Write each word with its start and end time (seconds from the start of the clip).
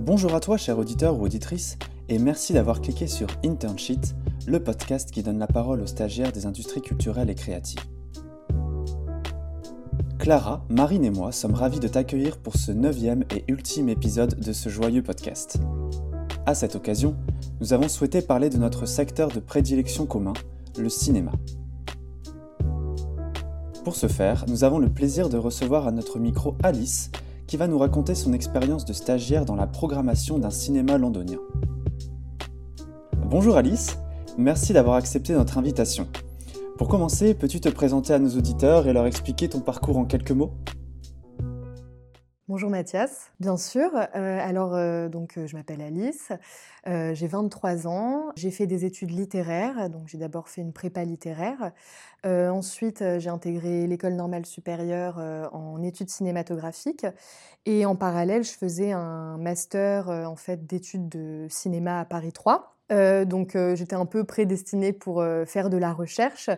Bonjour 0.00 0.34
à 0.34 0.40
toi, 0.40 0.56
cher 0.56 0.78
auditeur 0.78 1.18
ou 1.18 1.24
auditrice, 1.24 1.78
et 2.08 2.18
merci 2.18 2.52
d'avoir 2.52 2.80
cliqué 2.80 3.06
sur 3.06 3.26
Internsheet, 3.44 4.00
le 4.46 4.62
podcast 4.62 5.10
qui 5.10 5.22
donne 5.22 5.38
la 5.38 5.46
parole 5.46 5.80
aux 5.80 5.86
stagiaires 5.86 6.32
des 6.32 6.46
industries 6.46 6.82
culturelles 6.82 7.30
et 7.30 7.34
créatives. 7.34 7.80
Clara, 10.18 10.64
Marine 10.68 11.04
et 11.04 11.10
moi 11.10 11.32
sommes 11.32 11.54
ravis 11.54 11.80
de 11.80 11.88
t'accueillir 11.88 12.38
pour 12.38 12.56
ce 12.56 12.72
neuvième 12.72 13.24
et 13.34 13.44
ultime 13.46 13.88
épisode 13.88 14.38
de 14.40 14.52
ce 14.52 14.68
joyeux 14.68 15.02
podcast. 15.02 15.58
À 16.46 16.54
cette 16.54 16.76
occasion, 16.76 17.16
nous 17.60 17.72
avons 17.72 17.88
souhaité 17.88 18.22
parler 18.22 18.50
de 18.50 18.58
notre 18.58 18.86
secteur 18.86 19.28
de 19.28 19.40
prédilection 19.40 20.06
commun, 20.06 20.34
le 20.78 20.88
cinéma. 20.88 21.32
Pour 23.84 23.96
ce 23.96 24.08
faire, 24.08 24.46
nous 24.48 24.64
avons 24.64 24.78
le 24.78 24.88
plaisir 24.88 25.28
de 25.28 25.36
recevoir 25.36 25.86
à 25.86 25.92
notre 25.92 26.18
micro 26.18 26.56
Alice, 26.62 27.10
qui 27.46 27.56
va 27.56 27.66
nous 27.66 27.78
raconter 27.78 28.14
son 28.14 28.32
expérience 28.32 28.84
de 28.84 28.92
stagiaire 28.92 29.44
dans 29.44 29.54
la 29.54 29.66
programmation 29.66 30.38
d'un 30.38 30.50
cinéma 30.50 30.98
londonien. 30.98 31.38
Bonjour 33.30 33.56
Alice, 33.56 33.98
merci 34.38 34.72
d'avoir 34.72 34.96
accepté 34.96 35.32
notre 35.32 35.58
invitation. 35.58 36.08
Pour 36.78 36.88
commencer, 36.88 37.34
peux-tu 37.34 37.60
te 37.60 37.68
présenter 37.68 38.12
à 38.12 38.18
nos 38.18 38.30
auditeurs 38.30 38.88
et 38.88 38.92
leur 38.92 39.06
expliquer 39.06 39.48
ton 39.48 39.60
parcours 39.60 39.96
en 39.96 40.04
quelques 40.04 40.32
mots? 40.32 40.52
Bonjour 42.46 42.68
Mathias, 42.68 43.32
bien 43.40 43.56
sûr. 43.56 43.90
Euh, 43.94 44.38
alors, 44.38 44.74
euh, 44.74 45.08
donc, 45.08 45.38
euh, 45.38 45.46
je 45.46 45.56
m'appelle 45.56 45.80
Alice, 45.80 46.30
j'ai 46.84 47.26
23 47.26 47.86
ans, 47.88 48.32
j'ai 48.36 48.50
fait 48.50 48.66
des 48.66 48.84
études 48.84 49.12
littéraires, 49.12 49.88
donc 49.88 50.08
j'ai 50.08 50.18
d'abord 50.18 50.50
fait 50.50 50.60
une 50.60 50.74
prépa 50.74 51.04
littéraire. 51.04 51.72
ensuite, 52.22 53.02
j'ai 53.18 53.30
intégré 53.30 53.86
l'école 53.86 54.12
normale 54.12 54.44
supérieure 54.44 55.16
en 55.52 55.82
études 55.82 56.10
cinématographiques 56.10 57.06
et 57.64 57.86
en 57.86 57.96
parallèle, 57.96 58.44
je 58.44 58.52
faisais 58.52 58.92
un 58.92 59.38
master 59.38 60.10
en 60.10 60.36
fait 60.36 60.66
d'études 60.66 61.08
de 61.08 61.46
cinéma 61.48 62.00
à 62.00 62.04
Paris 62.04 62.32
3. 62.32 62.76
donc, 63.24 63.56
j'étais 63.74 63.96
un 63.96 64.04
peu 64.04 64.24
prédestinée 64.24 64.92
pour 64.92 65.24
faire 65.46 65.70
de 65.70 65.78
la 65.78 65.94
recherche. 65.94 66.50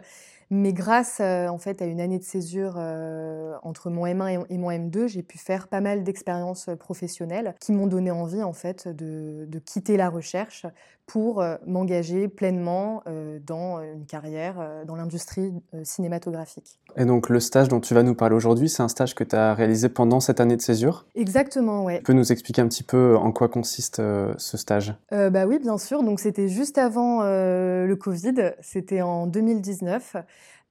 Mais 0.50 0.72
grâce 0.72 1.19
euh, 1.20 1.48
en 1.48 1.58
fait 1.58 1.83
à 1.83 1.86
une 1.86 2.00
année 2.00 2.19
de 2.19 2.25
césure 2.25 2.75
euh, 2.78 3.56
entre 3.62 3.91
mon 3.91 4.06
M1 4.06 4.47
et 4.48 4.58
mon 4.58 4.70
M2, 4.70 5.08
j'ai 5.08 5.25
pu 5.25 5.38
faire 5.38 5.66
pas 5.66 5.80
mal 5.80 6.05
d'expériences 6.05 6.69
euh, 6.69 6.77
professionnelles 6.77 7.56
qui 7.61 7.72
m'ont 7.72 7.88
donné 7.88 8.12
envie 8.12 8.44
en 8.44 8.53
fait 8.53 8.86
de, 8.86 9.47
de 9.48 9.58
quitter 9.58 9.97
la 9.97 10.08
recherche 10.08 10.64
pour 11.06 11.44
m'engager 11.66 12.28
pleinement 12.28 13.02
dans 13.46 13.80
une 13.80 14.06
carrière 14.06 14.56
dans 14.86 14.96
l'industrie 14.96 15.52
cinématographique. 15.84 16.80
Et 16.96 17.04
donc 17.04 17.28
le 17.28 17.40
stage 17.40 17.68
dont 17.68 17.80
tu 17.80 17.94
vas 17.94 18.02
nous 18.02 18.14
parler 18.14 18.34
aujourd'hui, 18.34 18.68
c'est 18.68 18.82
un 18.82 18.88
stage 18.88 19.14
que 19.14 19.22
tu 19.22 19.36
as 19.36 19.54
réalisé 19.54 19.88
pendant 19.88 20.18
cette 20.18 20.40
année 20.40 20.56
de 20.56 20.62
césure? 20.62 21.06
Exactement, 21.14 21.84
ouais. 21.84 21.98
Tu 21.98 22.02
peux 22.02 22.12
nous 22.12 22.32
expliquer 22.32 22.62
un 22.62 22.68
petit 22.68 22.82
peu 22.82 23.16
en 23.16 23.32
quoi 23.32 23.48
consiste 23.48 23.96
ce 23.96 24.56
stage? 24.56 24.94
Bah 25.10 25.46
oui, 25.46 25.58
bien 25.58 25.78
sûr. 25.78 26.02
Donc 26.02 26.18
c'était 26.20 26.48
juste 26.48 26.78
avant 26.78 27.22
le 27.22 27.94
Covid, 27.94 28.52
c'était 28.60 29.02
en 29.02 29.26
2019. 29.26 30.16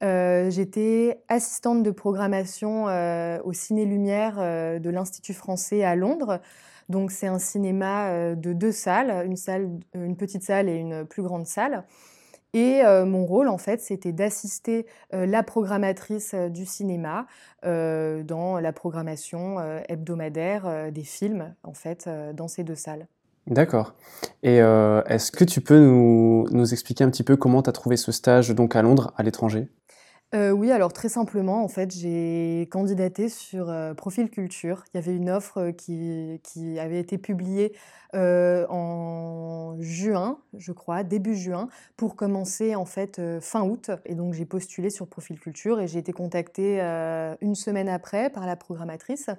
Euh, 0.05 0.51
j'étais 0.51 1.19
assistante 1.29 1.81
de 1.81 1.89
programmation 1.89 2.87
euh, 2.87 3.39
au 3.43 3.53
Ciné 3.53 3.85
Lumière 3.85 4.35
euh, 4.37 4.77
de 4.77 4.89
l'Institut 4.91 5.33
français 5.33 5.83
à 5.83 5.95
Londres. 5.95 6.39
Donc 6.89 7.09
c'est 7.09 7.25
un 7.25 7.39
cinéma 7.39 8.35
de 8.35 8.53
deux 8.53 8.71
salles, 8.71 9.25
une 9.25 9.37
salle, 9.37 9.71
une 9.95 10.15
petite 10.15 10.43
salle 10.43 10.69
et 10.69 10.75
une 10.75 11.03
plus 11.05 11.23
grande 11.23 11.47
salle. 11.47 11.83
Et 12.53 12.83
mon 12.83 13.25
rôle, 13.25 13.49
en 13.49 13.57
fait, 13.57 13.81
c'était 13.81 14.11
d'assister 14.11 14.85
la 15.11 15.41
programmatrice 15.41 16.35
du 16.35 16.67
cinéma 16.67 17.25
dans 17.63 18.59
la 18.61 18.71
programmation 18.71 19.57
hebdomadaire 19.89 20.91
des 20.91 21.03
films, 21.03 21.55
en 21.63 21.73
fait, 21.73 22.07
dans 22.35 22.47
ces 22.47 22.63
deux 22.63 22.75
salles. 22.75 23.07
D'accord. 23.47 23.95
Et 24.43 24.57
est-ce 24.57 25.31
que 25.31 25.43
tu 25.43 25.59
peux 25.59 25.79
nous, 25.79 26.71
expliquer 26.71 27.03
un 27.03 27.09
petit 27.09 27.23
peu 27.23 27.35
comment 27.35 27.63
tu 27.63 27.69
as 27.71 27.73
trouvé 27.73 27.97
ce 27.97 28.11
stage 28.11 28.51
donc 28.51 28.75
à 28.75 28.83
Londres, 28.83 29.11
à 29.17 29.23
l'étranger? 29.23 29.69
Euh, 30.35 30.51
oui, 30.51 30.71
alors 30.71 30.91
très 30.91 31.07
simplement, 31.07 31.63
en 31.63 31.69
fait, 31.69 31.95
j'ai 31.95 32.67
candidaté 32.69 33.29
sur 33.29 33.69
euh, 33.69 33.93
Profil 33.93 34.29
Culture. 34.29 34.83
Il 34.93 34.97
y 34.97 34.99
avait 34.99 35.15
une 35.15 35.29
offre 35.29 35.59
euh, 35.59 35.71
qui, 35.71 36.41
qui 36.43 36.77
avait 36.77 36.99
été 36.99 37.17
publiée 37.17 37.73
en 38.17 39.75
juin, 39.81 40.39
je 40.57 40.71
crois, 40.71 41.03
début 41.03 41.35
juin, 41.35 41.67
pour 41.97 42.15
commencer 42.15 42.73
en 42.73 42.85
fait 42.85 43.21
fin 43.41 43.63
août. 43.63 43.91
Et 44.05 44.15
donc 44.15 44.33
j'ai 44.33 44.45
postulé 44.45 44.89
sur 44.89 45.05
Profil 45.05 45.37
Culture 45.37 45.81
et 45.81 45.87
j'ai 45.89 45.99
été 45.99 46.13
contactée 46.13 46.79
une 47.41 47.55
semaine 47.55 47.89
après 47.89 48.29
par 48.29 48.45
la 48.45 48.55
programmatrice. 48.55 49.29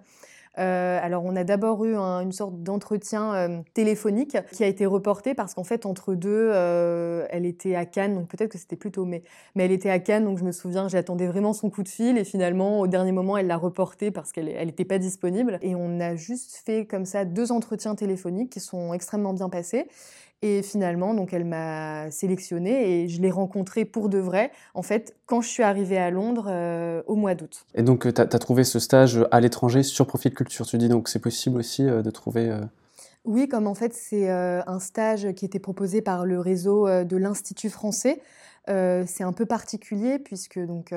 Euh, 0.59 0.99
alors, 1.03 1.25
on 1.25 1.37
a 1.37 1.45
d'abord 1.45 1.85
eu 1.85 1.95
une 1.97 2.33
sorte 2.33 2.63
d'entretien 2.63 3.35
euh, 3.35 3.61
téléphonique 3.75 4.39
qui 4.53 4.65
a 4.65 4.67
été 4.67 4.87
reporté 4.87 5.35
parce 5.35 5.55
qu'en 5.55 5.65
fait, 5.65 5.87
entre 5.87 6.15
deux, 6.15 6.51
euh, 6.53 7.27
elle 7.31 7.45
était 7.45 7.75
à 7.75 7.85
Cannes, 7.85 8.15
donc 8.15 8.29
peut-être 8.29 8.51
que 8.51 8.59
c'était 8.59 8.77
plutôt 8.77 9.05
mai, 9.05 9.23
mais 9.55 9.65
elle 9.65 9.73
était 9.73 9.91
à 9.91 9.99
Cannes, 9.99 10.25
donc 10.25 10.39
je 10.39 10.45
me 10.45 10.53
souviens, 10.53 10.89
j'attendais 10.89 11.27
vraiment 11.27 11.53
son 11.53 11.69
coup 11.69 11.83
de 11.83 11.89
fil 11.89 12.17
et 12.17 12.25
finalement, 12.25 12.81
au 12.81 12.87
dernier 12.87 13.13
moment, 13.13 13.37
elle 13.37 13.47
l'a 13.47 13.57
reporté 13.57 14.11
parce 14.11 14.33
qu'elle 14.33 14.47
n'était 14.47 14.85
pas 14.85 14.99
disponible. 14.99 15.59
Et 15.63 15.75
on 15.75 16.01
a 16.01 16.17
juste 16.17 16.63
fait 16.65 16.87
comme 16.87 17.05
ça 17.05 17.25
deux 17.25 17.53
entretiens 17.53 17.95
téléphoniques 17.95 18.51
qui 18.51 18.61
sont 18.61 18.95
extrêmement 18.95 19.35
bien 19.35 19.49
passés. 19.49 19.87
Et 20.43 20.63
finalement, 20.63 21.15
donc 21.15 21.33
elle 21.33 21.47
m'a 21.47 22.11
sélectionnée 22.11 23.03
et 23.03 23.09
je 23.09 23.23
l'ai 23.23 23.31
rencontrée 23.31 23.87
pour 23.87 24.11
de 24.11 24.19
vrai, 24.19 24.53
en 24.75 24.83
fait, 24.83 25.17
quand 25.25 25.41
je 25.41 25.49
suis 25.49 25.63
arrivée 25.63 25.97
à 25.97 26.11
Londres 26.11 26.49
euh, 26.49 27.03
au 27.07 27.17
mois 27.17 27.35
d'août. 27.35 27.65
Et 27.75 27.83
donc, 27.83 28.13
tu 28.13 28.21
as, 28.21 28.27
trouvé 28.27 28.63
ce 28.65 28.79
stage 28.79 29.25
à 29.31 29.41
l'étranger 29.41 29.83
sur 29.83 30.07
Profil 30.07 30.35
Culture, 30.35 30.67
tu 30.67 30.77
dis, 30.77 30.89
donc 30.89 31.09
c'est 31.09 31.21
possible 31.21 31.59
aussi 31.59 31.89
euh, 31.89 32.03
de 32.03 32.11
trouver... 32.11 32.51
Euh, 32.51 32.61
oui, 33.25 33.49
comme 33.49 33.67
en 33.67 33.75
fait 33.75 33.93
c'est 33.93 34.31
un 34.31 34.79
stage 34.79 35.33
qui 35.33 35.45
était 35.45 35.59
proposé 35.59 36.01
par 36.01 36.25
le 36.25 36.39
réseau 36.39 36.87
de 36.87 37.17
l'Institut 37.17 37.71
français. 37.71 38.21
C'est 38.67 39.23
un 39.23 39.33
peu 39.33 39.47
particulier 39.47 40.19
puisque 40.19 40.59
donc 40.59 40.93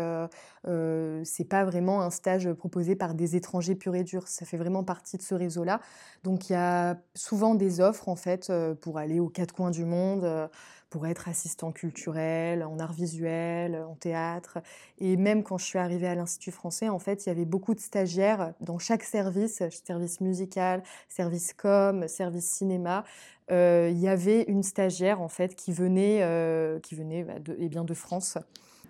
c'est 1.23 1.47
pas 1.47 1.65
vraiment 1.65 2.01
un 2.01 2.09
stage 2.09 2.51
proposé 2.53 2.95
par 2.95 3.13
des 3.13 3.35
étrangers 3.35 3.75
purs 3.75 3.95
et 3.95 4.03
durs. 4.03 4.27
Ça 4.27 4.45
fait 4.45 4.57
vraiment 4.57 4.83
partie 4.83 5.17
de 5.17 5.21
ce 5.21 5.35
réseau-là. 5.35 5.79
Donc 6.23 6.49
il 6.49 6.53
y 6.53 6.55
a 6.55 6.97
souvent 7.15 7.55
des 7.55 7.79
offres 7.79 8.09
en 8.09 8.15
fait 8.15 8.51
pour 8.81 8.97
aller 8.97 9.19
aux 9.19 9.29
quatre 9.29 9.53
coins 9.53 9.71
du 9.71 9.85
monde 9.85 10.49
pour 10.89 11.07
être 11.07 11.27
assistant 11.27 11.71
culturel, 11.71 12.63
en 12.63 12.79
art 12.79 12.93
visuel, 12.93 13.83
en 13.87 13.95
théâtre. 13.95 14.59
Et 14.99 15.17
même 15.17 15.43
quand 15.43 15.57
je 15.57 15.65
suis 15.65 15.79
arrivée 15.79 16.07
à 16.07 16.15
l'Institut 16.15 16.51
français, 16.51 16.89
en 16.89 16.99
fait, 16.99 17.25
il 17.25 17.29
y 17.29 17.31
avait 17.31 17.45
beaucoup 17.45 17.75
de 17.75 17.79
stagiaires 17.79 18.53
dans 18.59 18.79
chaque 18.79 19.03
service, 19.03 19.63
service 19.69 20.21
musical, 20.21 20.83
service 21.07 21.53
com, 21.53 22.07
service 22.07 22.45
cinéma. 22.45 23.03
Euh, 23.51 23.89
il 23.91 23.99
y 23.99 24.07
avait 24.07 24.43
une 24.43 24.63
stagiaire 24.63 25.21
en 25.21 25.27
fait 25.27 25.55
qui 25.55 25.71
venait, 25.71 26.19
euh, 26.21 26.79
qui 26.79 26.95
venait 26.95 27.23
bah, 27.23 27.39
de, 27.43 27.55
eh 27.59 27.69
bien, 27.69 27.83
de 27.83 27.93
France. 27.93 28.37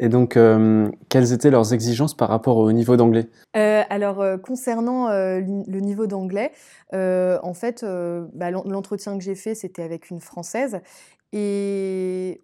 Et 0.01 0.07
donc, 0.07 0.37
euh, 0.37 0.89
quelles 1.09 1.33
étaient 1.33 1.49
leurs 1.49 1.73
exigences 1.73 2.13
par 2.13 2.29
rapport 2.29 2.55
au 2.55 2.71
niveau 2.71 2.95
d'anglais? 2.95 3.27
Alors, 3.53 4.23
concernant 4.41 5.09
le 5.09 5.79
niveau 5.79 6.07
d'anglais, 6.07 6.53
en 6.93 7.53
fait, 7.53 7.83
bah, 8.33 8.49
l'entretien 8.49 9.17
que 9.17 9.23
j'ai 9.23 9.35
fait, 9.35 9.55
c'était 9.55 9.83
avec 9.83 10.09
une 10.09 10.21
Française. 10.21 10.79
Et 11.31 12.41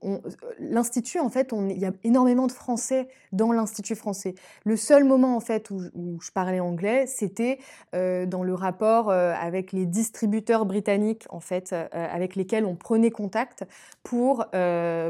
l'institut, 0.59 1.19
en 1.19 1.29
fait, 1.29 1.51
il 1.53 1.79
y 1.79 1.85
a 1.85 1.91
énormément 2.03 2.46
de 2.46 2.51
Français 2.51 3.07
dans 3.31 3.51
l'institut 3.51 3.96
français. 3.96 4.35
Le 4.63 4.78
seul 4.78 5.03
moment, 5.03 5.35
en 5.35 5.40
fait, 5.40 5.72
où, 5.72 6.19
je 6.22 6.31
parlais 6.31 6.59
anglais, 6.59 7.06
c'était 7.07 7.57
euh, 7.96 8.28
dans 8.28 8.44
le 8.44 8.53
rapport 8.53 9.09
euh, 9.09 9.34
avec 9.34 9.72
les 9.72 9.88
distributeurs 9.88 10.66
britanniques, 10.66 11.25
en 11.29 11.40
fait, 11.40 11.73
euh, 11.73 11.88
avec 11.91 12.35
lesquels 12.35 12.66
on 12.66 12.75
prenait 12.75 13.12
contact 13.12 13.66
pour 14.03 14.46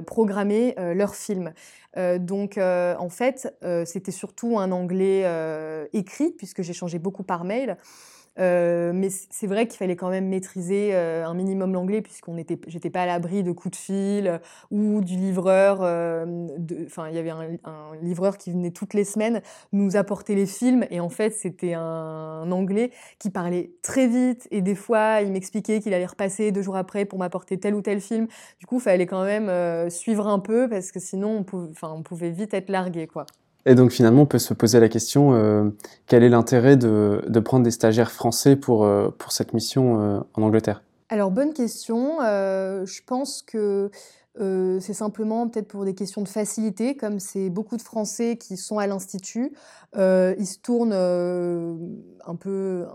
programmer 0.06 0.76
leurs 0.78 1.16
films. 1.16 1.52
donc, 2.20 2.58
en 2.58 3.10
fait, 3.10 3.54
c'était 3.86 4.12
surtout 4.12 4.58
un 4.58 4.72
anglais 4.72 5.26
écrit, 5.92 6.32
puisque 6.32 6.62
changé 6.74 6.98
beaucoup 6.98 7.24
par 7.24 7.44
mail. 7.44 7.78
Euh, 8.38 8.92
mais 8.94 9.10
c'est 9.10 9.48
vrai 9.48 9.68
qu'il 9.68 9.78
fallait 9.78 9.96
quand 9.96 10.10
même 10.10 10.28
maîtriser 10.28 10.90
euh, 10.94 11.26
un 11.26 11.34
minimum 11.34 11.74
l'anglais 11.74 12.02
puisqu'on 12.02 12.38
était, 12.38 12.60
j'étais 12.68 12.90
pas 12.90 13.04
à 13.04 13.06
l'abri 13.06 13.44
de 13.44 13.52
coups 13.54 13.78
de 13.78 13.82
fil 13.82 14.28
euh, 14.28 14.38
ou 14.72 15.02
du 15.02 15.16
livreur. 15.16 15.76
Enfin, 16.86 17.08
il 17.10 17.16
y 17.16 17.20
avait 17.20 17.30
un, 17.30 17.46
livreur 18.02 18.38
qui 18.38 18.52
venait 18.52 18.72
toutes 18.72 18.94
les 18.94 19.06
semaines 19.06 19.42
nous 19.72 19.96
apporter 19.96 20.36
les 20.36 20.46
films 20.46 20.86
et 20.90 21.00
en 21.00 21.10
fait 21.10 21.32
c'était 21.32 21.74
un, 21.74 22.52
anglais 22.52 22.92
qui 23.20 23.30
parlait 23.30 23.72
très 23.82 24.08
vite 24.08 24.48
et 24.52 24.62
des 24.62 24.76
fois 24.76 25.22
il 25.22 25.32
m'expliquait 25.32 25.80
qu'il 25.80 25.94
allait 25.94 26.06
repasser 26.06 26.52
deux 26.52 26.62
jours 26.62 26.76
après 26.76 27.06
pour 27.06 27.20
m'apporter 27.20 27.60
tel 27.60 27.74
ou 27.76 27.82
tel 27.82 28.02
film. 28.02 28.28
Du 28.60 28.66
coup, 28.66 28.78
il 28.78 28.82
fallait 28.82 29.06
quand 29.06 29.24
même 29.24 29.90
suivre 29.90 30.28
un 30.28 30.40
peu 30.40 30.68
parce 30.70 30.92
que 30.92 31.00
sinon 31.00 31.38
on 31.38 31.44
pouvait, 31.44 31.72
on 31.84 32.04
pouvait 32.04 32.32
vite 32.32 32.54
être 32.54 32.70
largué 32.70 33.08
quoi. 33.08 33.26
Et 33.66 33.74
donc 33.74 33.92
finalement, 33.92 34.24
on 34.24 34.26
peut 34.28 34.40
se 34.40 34.54
poser 34.54 34.80
la 34.80 34.90
question, 34.90 35.34
euh, 35.34 35.70
quel 36.06 36.24
est 36.24 36.30
l'intérêt 36.30 36.78
de, 36.78 37.24
de, 37.28 37.40
prendre 37.40 37.64
des 37.64 37.72
stagiaires 37.72 38.12
français 38.12 38.56
pour, 38.56 38.86
euh, 38.86 39.10
pour 39.18 39.32
cette 39.32 39.54
mission 39.54 40.00
euh, 40.00 40.20
en 40.36 40.44
Angleterre? 40.44 40.84
Alors 41.10 41.32
bonne 41.32 41.54
question. 41.54 42.20
je 42.20 43.02
pense 43.06 43.42
que 43.42 43.90
euh, 44.40 44.80
c'est 44.82 44.94
simplement 44.94 45.48
peut-être 45.48 45.68
pour 45.68 45.86
des 45.86 45.96
questions 45.96 46.22
de 46.22 46.28
facilité, 46.28 46.98
comme 46.98 47.20
c'est 47.20 47.50
beaucoup 47.50 47.78
de 47.78 47.82
Français 47.82 48.36
qui 48.38 48.58
sont 48.58 48.80
à 48.80 48.88
l'Institut, 48.88 49.54
euh, 49.96 50.36
ils 50.38 50.46
se 50.46 50.60
tournent 50.60 50.92
euh, 50.94 51.76
un, 52.26 52.36
peu, 52.36 52.86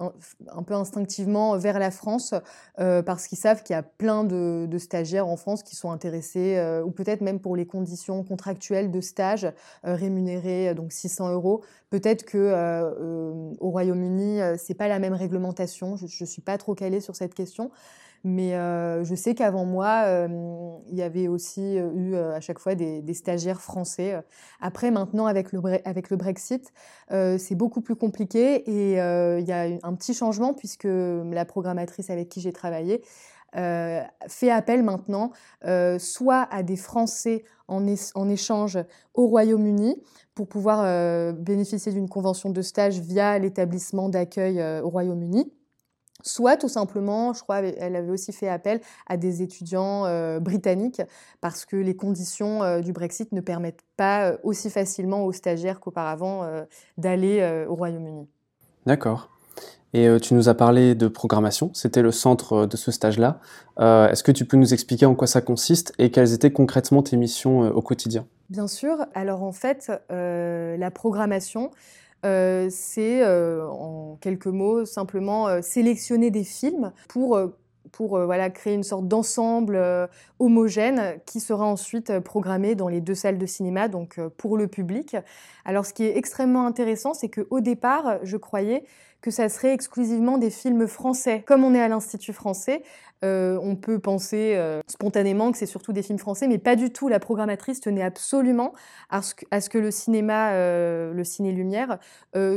un, 0.55 0.63
peu 0.63 0.75
instinctivement 0.75 1.57
vers 1.57 1.79
la 1.79 1.91
France 1.91 2.35
parce 2.77 3.27
qu'ils 3.27 3.39
savent 3.39 3.63
qu'il 3.63 3.75
y 3.75 3.79
a 3.79 3.83
plein 3.83 4.25
de, 4.25 4.69
stagiaires 4.79 5.27
en 5.27 5.37
France 5.37 5.63
qui 5.63 5.77
sont 5.77 5.91
intéressés, 5.91 6.59
ou 6.85 6.91
peut-être 6.91 7.21
même 7.21 7.41
pour 7.41 7.57
les 7.57 7.67
conditions 7.67 8.23
contractuelles 8.25 8.91
de 8.91 9.01
stage 9.01 9.51
rémunérés, 9.83 10.75
donc 10.75 10.93
600 10.93 11.33
euros. 11.33 11.63
Peut-être 11.91 12.25
que 12.25 13.55
au 13.61 13.71
Royaume-Uni, 13.71 14.41
c'est 14.59 14.75
pas 14.75 14.89
la 14.89 14.99
même 14.99 15.15
réglementation. 15.15 15.97
Je, 15.97 16.05
ne 16.05 16.27
suis 16.27 16.43
pas 16.43 16.59
trop 16.59 16.75
calée 16.75 17.01
sur 17.01 17.17
cette 17.17 17.35
question. 17.35 17.71
Mais 18.23 18.55
euh, 18.55 19.03
je 19.03 19.15
sais 19.15 19.35
qu'avant 19.35 19.65
moi, 19.65 20.03
euh, 20.05 20.29
il 20.89 20.95
y 20.95 21.03
avait 21.03 21.27
aussi 21.27 21.79
euh, 21.79 21.91
eu 21.95 22.17
à 22.17 22.41
chaque 22.41 22.59
fois 22.59 22.75
des, 22.75 23.15
stagiaires 23.15 23.63
français. 23.63 24.23
Après, 24.61 24.91
maintenant, 24.91 25.27
avec 25.27 25.53
le, 25.53 26.17
Brexit, 26.17 26.73
c'est 27.11 27.55
beaucoup 27.55 27.81
plus 27.81 27.97
compliqué 27.97 28.57
et 28.69 28.93
il 28.93 29.47
y 29.47 29.53
a 29.53 29.67
un 29.83 29.95
petit 29.95 30.15
changement 30.15 30.55
puisque 30.55 30.87
la 30.87 31.45
programmatrice 31.45 32.11
avec 32.11 32.29
qui 32.29 32.41
j'ai 32.41 32.53
travaillé 32.53 33.03
fait 33.53 34.51
appel 34.51 34.83
maintenant 34.83 35.33
soit 35.99 36.49
à 36.51 36.63
des 36.63 36.77
Français 36.77 37.45
en 37.69 38.29
échange 38.29 38.79
au 39.15 39.27
Royaume-Uni 39.27 40.01
pour 40.35 40.49
pouvoir 40.49 41.35
bénéficier 41.35 41.93
d'une 41.93 42.09
convention 42.09 42.51
de 42.51 42.63
stage 42.63 43.01
via 43.01 43.39
l'établissement 43.39 44.09
d'accueil 44.09 44.63
au 44.83 44.89
Royaume-Uni 44.89 45.53
soit 46.23 46.57
tout 46.57 46.69
simplement, 46.69 47.33
je 47.33 47.43
crois, 47.43 47.59
elle 47.61 47.97
avait 47.97 48.11
aussi 48.11 48.33
fait 48.33 48.49
appel 48.49 48.81
à 49.07 49.17
des 49.17 49.43
étudiants 49.43 50.07
euh, 50.07 50.41
britanniques 50.41 51.03
parce 51.41 51.65
que 51.65 51.77
les 51.77 51.97
conditions 51.97 52.63
euh, 52.63 52.81
du 52.81 52.93
Brexit 52.93 53.33
ne 53.33 53.41
permettent 53.41 53.85
pas 53.97 54.31
euh, 54.31 54.37
aussi 54.43 54.71
facilement 54.71 55.25
aux 55.25 55.33
stagiaires 55.33 55.81
qu'auparavant 55.81 56.47
d'aller 56.97 57.65
au 57.69 57.75
Royaume-Uni. 57.75 58.29
D'accord. 58.87 59.31
Et 59.93 60.09
tu 60.21 60.35
nous 60.35 60.49
as 60.49 60.55
parlé 60.55 60.95
de 60.95 61.09
programmation, 61.09 61.71
c'était 61.75 62.03
le 62.03 62.13
centre 62.13 62.67
de 62.67 62.77
ce 62.77 62.93
stage-là. 62.93 63.41
Est-ce 63.79 64.23
que 64.23 64.33
tu 64.33 64.45
peux 64.45 64.57
nous 64.57 64.73
expliquer 64.73 65.07
en 65.07 65.15
quoi 65.15 65.27
ça 65.27 65.41
consiste 65.41 65.93
et 65.99 66.11
quelles 66.11 66.33
étaient 66.33 66.53
concrètement 66.53 67.03
tes 67.03 67.17
missions 67.17 67.61
au 67.61 67.83
quotidien? 67.83 68.27
Bien 68.51 68.69
sûr. 68.69 69.05
Alors 69.15 69.43
en 69.43 69.53
fait, 69.53 69.91
la 70.11 70.91
programmation, 70.91 71.71
euh, 72.25 72.69
c'est 72.71 73.23
euh, 73.23 73.67
en 73.67 74.19
quelques 74.21 74.47
mots 74.47 74.85
simplement 74.85 75.49
euh, 75.49 75.63
sélectionner 75.63 76.31
des 76.31 76.45
films 76.45 76.93
pour 77.09 77.41
pour 77.93 78.21
voilà, 78.21 78.51
créer 78.51 78.75
une 78.75 78.85
sorte 78.85 79.09
d'ensemble 79.09 80.09
homogène 80.39 81.19
qui 81.27 81.41
sera 81.41 81.65
ensuite 81.65 82.21
programmé 82.21 82.77
dans 82.77 82.87
les 82.87 83.01
deux 83.01 83.17
salles 83.17 83.37
de 83.37 83.47
cinéma, 83.47 83.89
donc 83.89 84.21
pour 84.37 84.57
le 84.57 84.69
public. 84.69 85.17
Alors 85.65 85.85
ce 85.85 85.93
qui 85.93 86.05
est 86.05 86.17
extrêmement 86.17 86.67
intéressant, 86.67 87.15
c'est 87.15 87.29
qu'au 87.29 87.59
départ, 87.59 88.21
je 88.23 88.37
croyais 88.37 88.85
que 89.23 89.33
ça 89.33 89.49
serait 89.49 89.73
exclusivement 89.73 90.39
des 90.39 90.51
films 90.51 90.87
français. 90.87 91.43
Comme 91.45 91.65
on 91.65 91.75
est 91.75 91.81
à 91.81 91.89
l'Institut 91.89 92.33
français, 92.33 92.83
euh, 93.23 93.59
on 93.63 93.77
peut 93.77 93.99
penser 93.99 94.55
euh, 94.57 94.81
spontanément 94.87 95.53
que 95.53 95.59
c'est 95.59 95.67
surtout 95.67 95.93
des 95.93 96.03
films 96.03 96.19
français, 96.19 96.49
mais 96.49 96.59
pas 96.59 96.77
du 96.77 96.91
tout. 96.91 97.09
La 97.09 97.21
programmatrice 97.21 97.81
tenait 97.81 98.03
absolument 98.03 98.73
à 99.11 99.21
ce 99.23 99.35
que, 99.69 99.79
le 99.79 99.91
cinéma, 99.91 100.53
euh, 100.53 101.13
le 101.13 101.25
ciné-lumière, 101.25 101.99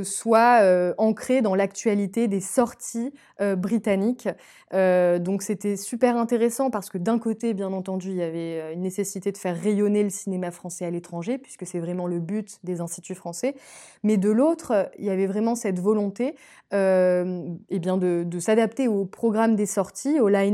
soit 0.04 0.62
ancré 0.98 1.42
dans 1.42 1.56
l'actualité 1.56 2.28
des 2.28 2.40
sorties 2.40 3.14
britanniques. 3.58 4.30
donc 4.72 5.42
c'était 5.42 5.76
super 5.76 6.16
intéressant 6.18 6.70
parce 6.70 6.90
que 6.90 6.98
d'un 6.98 7.20
côté, 7.20 7.54
bien 7.54 7.74
entendu, 7.74 8.10
il 8.10 8.16
y 8.16 8.24
avait 8.24 8.74
une 8.74 8.82
nécessité 8.82 9.32
de 9.32 9.38
faire 9.38 9.60
rayonner 9.60 10.04
le 10.04 10.10
cinéma 10.10 10.52
français 10.52 10.86
à 10.86 10.90
l'étranger, 10.90 11.38
puisque 11.38 11.66
c'est 11.66 11.80
vraiment 11.80 12.08
le 12.08 12.20
but 12.20 12.60
des 12.64 12.82
instituts 12.82 13.16
français. 13.16 13.56
Mais 14.04 14.18
de 14.18 14.30
l'autre, 14.30 14.92
il 15.00 15.06
y 15.06 15.10
avait 15.10 15.28
vraiment 15.28 15.56
cette 15.56 15.80
volonté 15.80 16.36
eh 16.72 17.80
bien 17.80 17.98
de, 17.98 18.24
de 18.26 18.40
s'adapter 18.40 18.88
au 18.88 19.06
programme 19.06 19.56
des 19.56 19.66
sorties, 19.66 20.20
au 20.20 20.30
line 20.30 20.53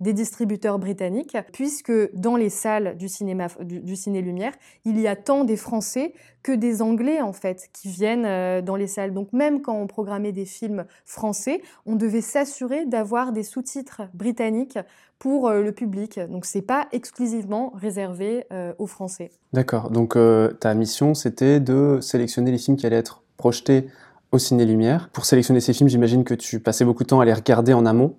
des 0.00 0.12
distributeurs 0.12 0.78
britanniques, 0.78 1.36
puisque 1.52 1.92
dans 2.14 2.36
les 2.36 2.50
salles 2.50 2.96
du 2.96 3.08
cinéma, 3.08 3.48
du, 3.60 3.96
ciné-lumière, 3.96 4.52
il 4.84 4.98
y 5.00 5.06
a 5.06 5.16
tant 5.16 5.44
des 5.44 5.56
Français 5.56 6.12
que 6.42 6.52
des 6.52 6.80
Anglais 6.82 7.20
en 7.20 7.32
fait 7.32 7.68
qui 7.72 7.88
viennent 7.88 8.24
euh, 8.24 8.62
dans 8.62 8.76
les 8.76 8.86
salles. 8.86 9.12
Donc 9.12 9.32
même 9.32 9.60
quand 9.60 9.74
on 9.74 9.86
programmait 9.86 10.32
des 10.32 10.46
films 10.46 10.84
français, 11.04 11.60
on 11.86 11.96
devait 11.96 12.22
s'assurer 12.22 12.86
d'avoir 12.86 13.32
des 13.32 13.42
sous-titres 13.42 14.02
britanniques 14.14 14.78
pour 15.18 15.48
euh, 15.48 15.62
le 15.62 15.72
public. 15.72 16.18
Donc 16.30 16.46
c'est 16.46 16.62
pas 16.62 16.88
exclusivement 16.92 17.72
réservé 17.76 18.46
euh, 18.52 18.72
aux 18.78 18.86
Français. 18.86 19.30
D'accord. 19.52 19.90
Donc 19.90 20.16
ta 20.60 20.74
mission 20.74 21.14
c'était 21.14 21.60
de 21.60 21.98
sélectionner 22.00 22.50
les 22.50 22.58
films 22.58 22.76
qui 22.76 22.86
allaient 22.86 22.96
être 22.96 23.22
projetés 23.36 23.86
au 24.32 24.38
Ciné 24.38 24.64
Lumière. 24.64 25.08
Pour 25.12 25.24
sélectionner 25.24 25.60
ces 25.60 25.72
films, 25.72 25.88
j'imagine 25.88 26.24
que 26.24 26.34
tu 26.34 26.60
passais 26.60 26.84
beaucoup 26.84 27.02
de 27.02 27.08
temps 27.08 27.20
à 27.20 27.24
les 27.24 27.32
regarder 27.32 27.72
en 27.72 27.84
amont. 27.86 28.14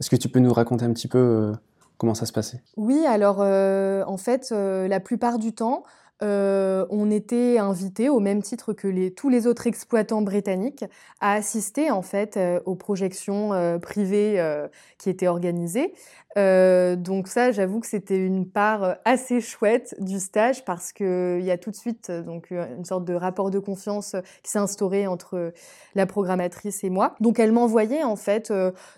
Est-ce 0.00 0.10
que 0.10 0.16
tu 0.16 0.28
peux 0.28 0.40
nous 0.40 0.52
raconter 0.52 0.84
un 0.84 0.92
petit 0.92 1.08
peu 1.08 1.18
euh, 1.18 1.52
comment 1.98 2.14
ça 2.14 2.26
se 2.26 2.32
passait? 2.32 2.62
Oui, 2.76 3.04
alors 3.06 3.38
euh, 3.40 4.02
en 4.06 4.16
fait, 4.16 4.50
euh, 4.52 4.88
la 4.88 5.00
plupart 5.00 5.38
du 5.38 5.52
temps, 5.52 5.84
on 6.26 7.10
était 7.10 7.58
invité, 7.58 8.08
au 8.08 8.18
même 8.18 8.40
titre 8.40 8.72
que 8.72 9.10
tous 9.10 9.28
les 9.28 9.46
autres 9.46 9.66
exploitants 9.66 10.22
britanniques, 10.22 10.82
à 11.20 11.34
assister 11.34 11.90
en 11.90 12.00
fait 12.00 12.40
aux 12.64 12.76
projections 12.76 13.78
privées 13.82 14.42
qui 14.96 15.10
étaient 15.10 15.28
organisées. 15.28 15.92
Euh, 16.36 16.96
donc 16.96 17.28
ça, 17.28 17.52
j'avoue 17.52 17.80
que 17.80 17.86
c'était 17.86 18.16
une 18.16 18.46
part 18.46 18.82
euh, 18.82 18.94
assez 19.04 19.40
chouette 19.40 19.94
du 20.00 20.18
stage 20.18 20.64
parce 20.64 20.92
que 20.92 21.38
il 21.38 21.44
y 21.44 21.50
a 21.50 21.58
tout 21.58 21.70
de 21.70 21.76
suite 21.76 22.10
euh, 22.10 22.22
donc 22.22 22.50
une 22.50 22.84
sorte 22.84 23.04
de 23.04 23.14
rapport 23.14 23.50
de 23.50 23.58
confiance 23.58 24.16
qui 24.42 24.50
s'est 24.50 24.58
instauré 24.58 25.06
entre 25.06 25.52
la 25.94 26.06
programmatrice 26.06 26.82
et 26.82 26.90
moi. 26.90 27.14
Donc 27.20 27.38
elle 27.38 27.52
m'envoyait 27.52 28.02
en 28.02 28.16
fait 28.16 28.52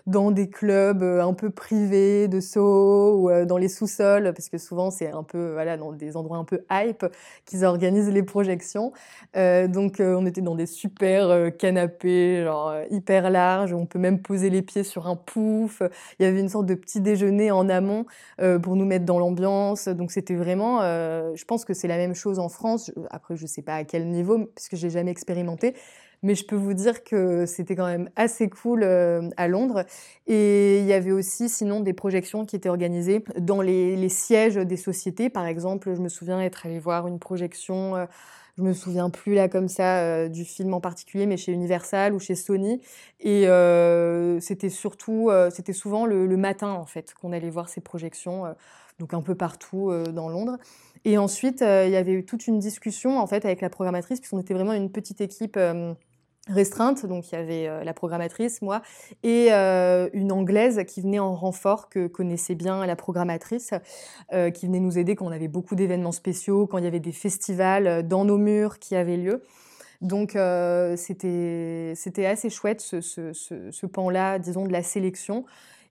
dans 0.07 0.31
des 0.31 0.49
clubs 0.49 1.03
un 1.03 1.33
peu 1.33 1.49
privés 1.49 2.27
de 2.27 2.39
Soho 2.39 3.17
ou 3.19 3.45
dans 3.45 3.57
les 3.57 3.67
sous-sols 3.67 4.33
parce 4.33 4.49
que 4.49 4.57
souvent 4.57 4.89
c'est 4.89 5.11
un 5.11 5.23
peu 5.23 5.53
voilà 5.53 5.77
dans 5.77 5.91
des 5.91 6.17
endroits 6.17 6.37
un 6.37 6.43
peu 6.43 6.61
hype 6.71 7.05
qu'ils 7.45 7.65
organisent 7.65 8.09
les 8.09 8.23
projections. 8.23 8.93
donc 9.35 9.97
on 9.99 10.25
était 10.25 10.41
dans 10.41 10.55
des 10.55 10.65
super 10.65 11.55
canapés 11.57 12.43
genre 12.43 12.73
hyper 12.89 13.29
larges, 13.29 13.73
on 13.73 13.85
peut 13.85 13.99
même 13.99 14.21
poser 14.21 14.49
les 14.49 14.61
pieds 14.61 14.83
sur 14.83 15.07
un 15.07 15.15
pouf. 15.15 15.81
Il 16.19 16.23
y 16.23 16.25
avait 16.25 16.39
une 16.39 16.49
sorte 16.49 16.65
de 16.65 16.75
petit 16.75 17.01
déjeuner 17.01 17.26
en 17.51 17.69
amont 17.69 18.05
euh, 18.41 18.59
pour 18.59 18.75
nous 18.75 18.85
mettre 18.85 19.05
dans 19.05 19.19
l'ambiance. 19.19 19.87
Donc 19.87 20.11
c'était 20.11 20.35
vraiment, 20.35 20.81
euh, 20.81 21.31
je 21.35 21.45
pense 21.45 21.65
que 21.65 21.73
c'est 21.73 21.87
la 21.87 21.97
même 21.97 22.15
chose 22.15 22.39
en 22.39 22.49
France. 22.49 22.91
Après, 23.09 23.35
je 23.35 23.45
sais 23.45 23.61
pas 23.61 23.75
à 23.75 23.83
quel 23.83 24.07
niveau, 24.09 24.45
puisque 24.55 24.75
j'ai 24.75 24.89
jamais 24.89 25.11
expérimenté. 25.11 25.75
Mais 26.23 26.33
je 26.33 26.45
peux 26.45 26.55
vous 26.55 26.73
dire 26.73 27.03
que 27.03 27.45
c'était 27.45 27.75
quand 27.75 27.85
même 27.85 28.09
assez 28.15 28.49
cool 28.49 28.81
euh, 28.81 29.29
à 29.37 29.47
Londres. 29.47 29.85
Et 30.25 30.79
il 30.79 30.85
y 30.85 30.93
avait 30.93 31.11
aussi 31.11 31.47
sinon 31.47 31.79
des 31.79 31.93
projections 31.93 32.45
qui 32.45 32.55
étaient 32.55 32.69
organisées 32.69 33.23
dans 33.37 33.61
les, 33.61 33.95
les 33.95 34.09
sièges 34.09 34.55
des 34.55 34.77
sociétés. 34.77 35.29
Par 35.29 35.45
exemple, 35.45 35.93
je 35.93 36.01
me 36.01 36.09
souviens 36.09 36.41
être 36.41 36.65
allée 36.65 36.79
voir 36.79 37.07
une 37.07 37.19
projection 37.19 38.07
je 38.57 38.63
me 38.63 38.73
souviens 38.73 39.09
plus 39.09 39.35
là 39.35 39.47
comme 39.49 39.67
ça 39.67 39.99
euh, 39.99 40.29
du 40.29 40.43
film 40.43 40.73
en 40.73 40.81
particulier, 40.81 41.27
mais 41.27 41.37
chez 41.37 41.51
Universal 41.51 42.13
ou 42.13 42.19
chez 42.19 42.33
Sony. 42.35 42.81
Et 43.19 43.47
euh, 43.47 44.39
c'était 44.39 44.69
surtout, 44.69 45.29
euh, 45.29 45.49
c'était 45.51 45.73
souvent 45.73 46.05
le, 46.05 46.37
matin 46.37 46.71
en 46.71 46.85
fait 46.85 47.13
qu'on 47.13 47.31
allait 47.31 47.49
voir 47.49 47.69
ces 47.69 47.81
projections, 47.81 48.43
donc 48.99 49.13
un 49.13 49.21
peu 49.21 49.35
partout 49.35 49.91
dans 50.13 50.29
Londres. 50.29 50.57
Et 51.03 51.17
ensuite, 51.17 51.61
il 51.61 51.89
y 51.89 51.95
avait 51.95 52.13
eu 52.13 52.25
toute 52.25 52.45
une 52.45 52.59
discussion 52.59 53.19
en 53.19 53.25
fait 53.25 53.43
avec 53.43 53.61
la 53.61 53.69
programmatrice, 53.69 54.19
puisqu'on 54.19 54.39
était 54.39 54.53
vraiment 54.53 54.73
une 54.73 54.91
petite 54.91 55.19
équipe 55.19 55.57
restreinte. 56.49 57.05
Donc 57.05 57.31
il 57.31 57.35
y 57.35 57.37
avait 57.37 57.67
euh, 57.67 57.83
la 57.83 57.93
programmatrice, 57.93 58.61
moi, 58.61 58.81
et 59.23 59.47
euh, 59.51 60.09
une 60.13 60.31
anglaise 60.31 60.83
qui 60.87 61.01
venait 61.01 61.19
en 61.19 61.35
renfort, 61.35 61.89
que 61.89 62.07
connaissait 62.07 62.55
bien 62.55 62.85
la 62.85 62.95
programmatrice, 62.95 63.73
euh, 64.33 64.49
qui 64.49 64.67
venait 64.67 64.79
nous 64.79 64.97
aider 64.97 65.15
quand 65.15 65.25
on 65.25 65.31
avait 65.31 65.47
beaucoup 65.47 65.75
d'événements 65.75 66.11
spéciaux, 66.11 66.67
quand 66.67 66.77
il 66.77 66.83
y 66.83 66.87
avait 66.87 66.99
des 66.99 67.11
festivals 67.11 68.07
dans 68.07 68.25
nos 68.25 68.37
murs 68.37 68.79
qui 68.79 68.95
avaient 68.95 69.17
lieu. 69.17 69.43
Donc 70.01 70.37
c'était 70.95 72.25
assez 72.25 72.51
chouette 72.51 72.81
ce, 72.81 73.01
ce, 73.01 73.33
ce, 73.33 73.71
ce 73.71 73.85
pan-là, 73.87 74.37
disons, 74.37 74.65
de 74.65 74.71
la 74.71 74.83
sélection. 74.83 75.45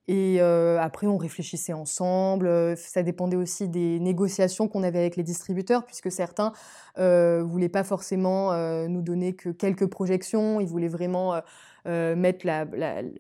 Et 0.09 0.41
après, 0.41 1.07
on 1.07 1.17
réfléchissait 1.17 1.73
ensemble. 1.73 2.77
Ça 2.77 3.03
dépendait 3.03 3.37
aussi 3.37 3.69
des 3.69 3.99
négociations 3.99 4.69
qu'on 4.69 4.83
avait 4.85 5.01
avec 5.01 5.17
les 5.17 5.25
distributeurs, 5.25 5.85
puisque 5.85 6.13
certains 6.13 6.53
euh, 6.99 7.43
voulaient 7.43 7.69
pas 7.69 7.83
forcément 7.83 8.57
nous 8.89 9.03
donner 9.03 9.35
que 9.35 9.49
quelques 9.49 9.87
projections. 9.87 10.61
Ils 10.61 10.69
voulaient 10.69 10.89
vraiment 10.89 11.41
mettre 11.87 12.47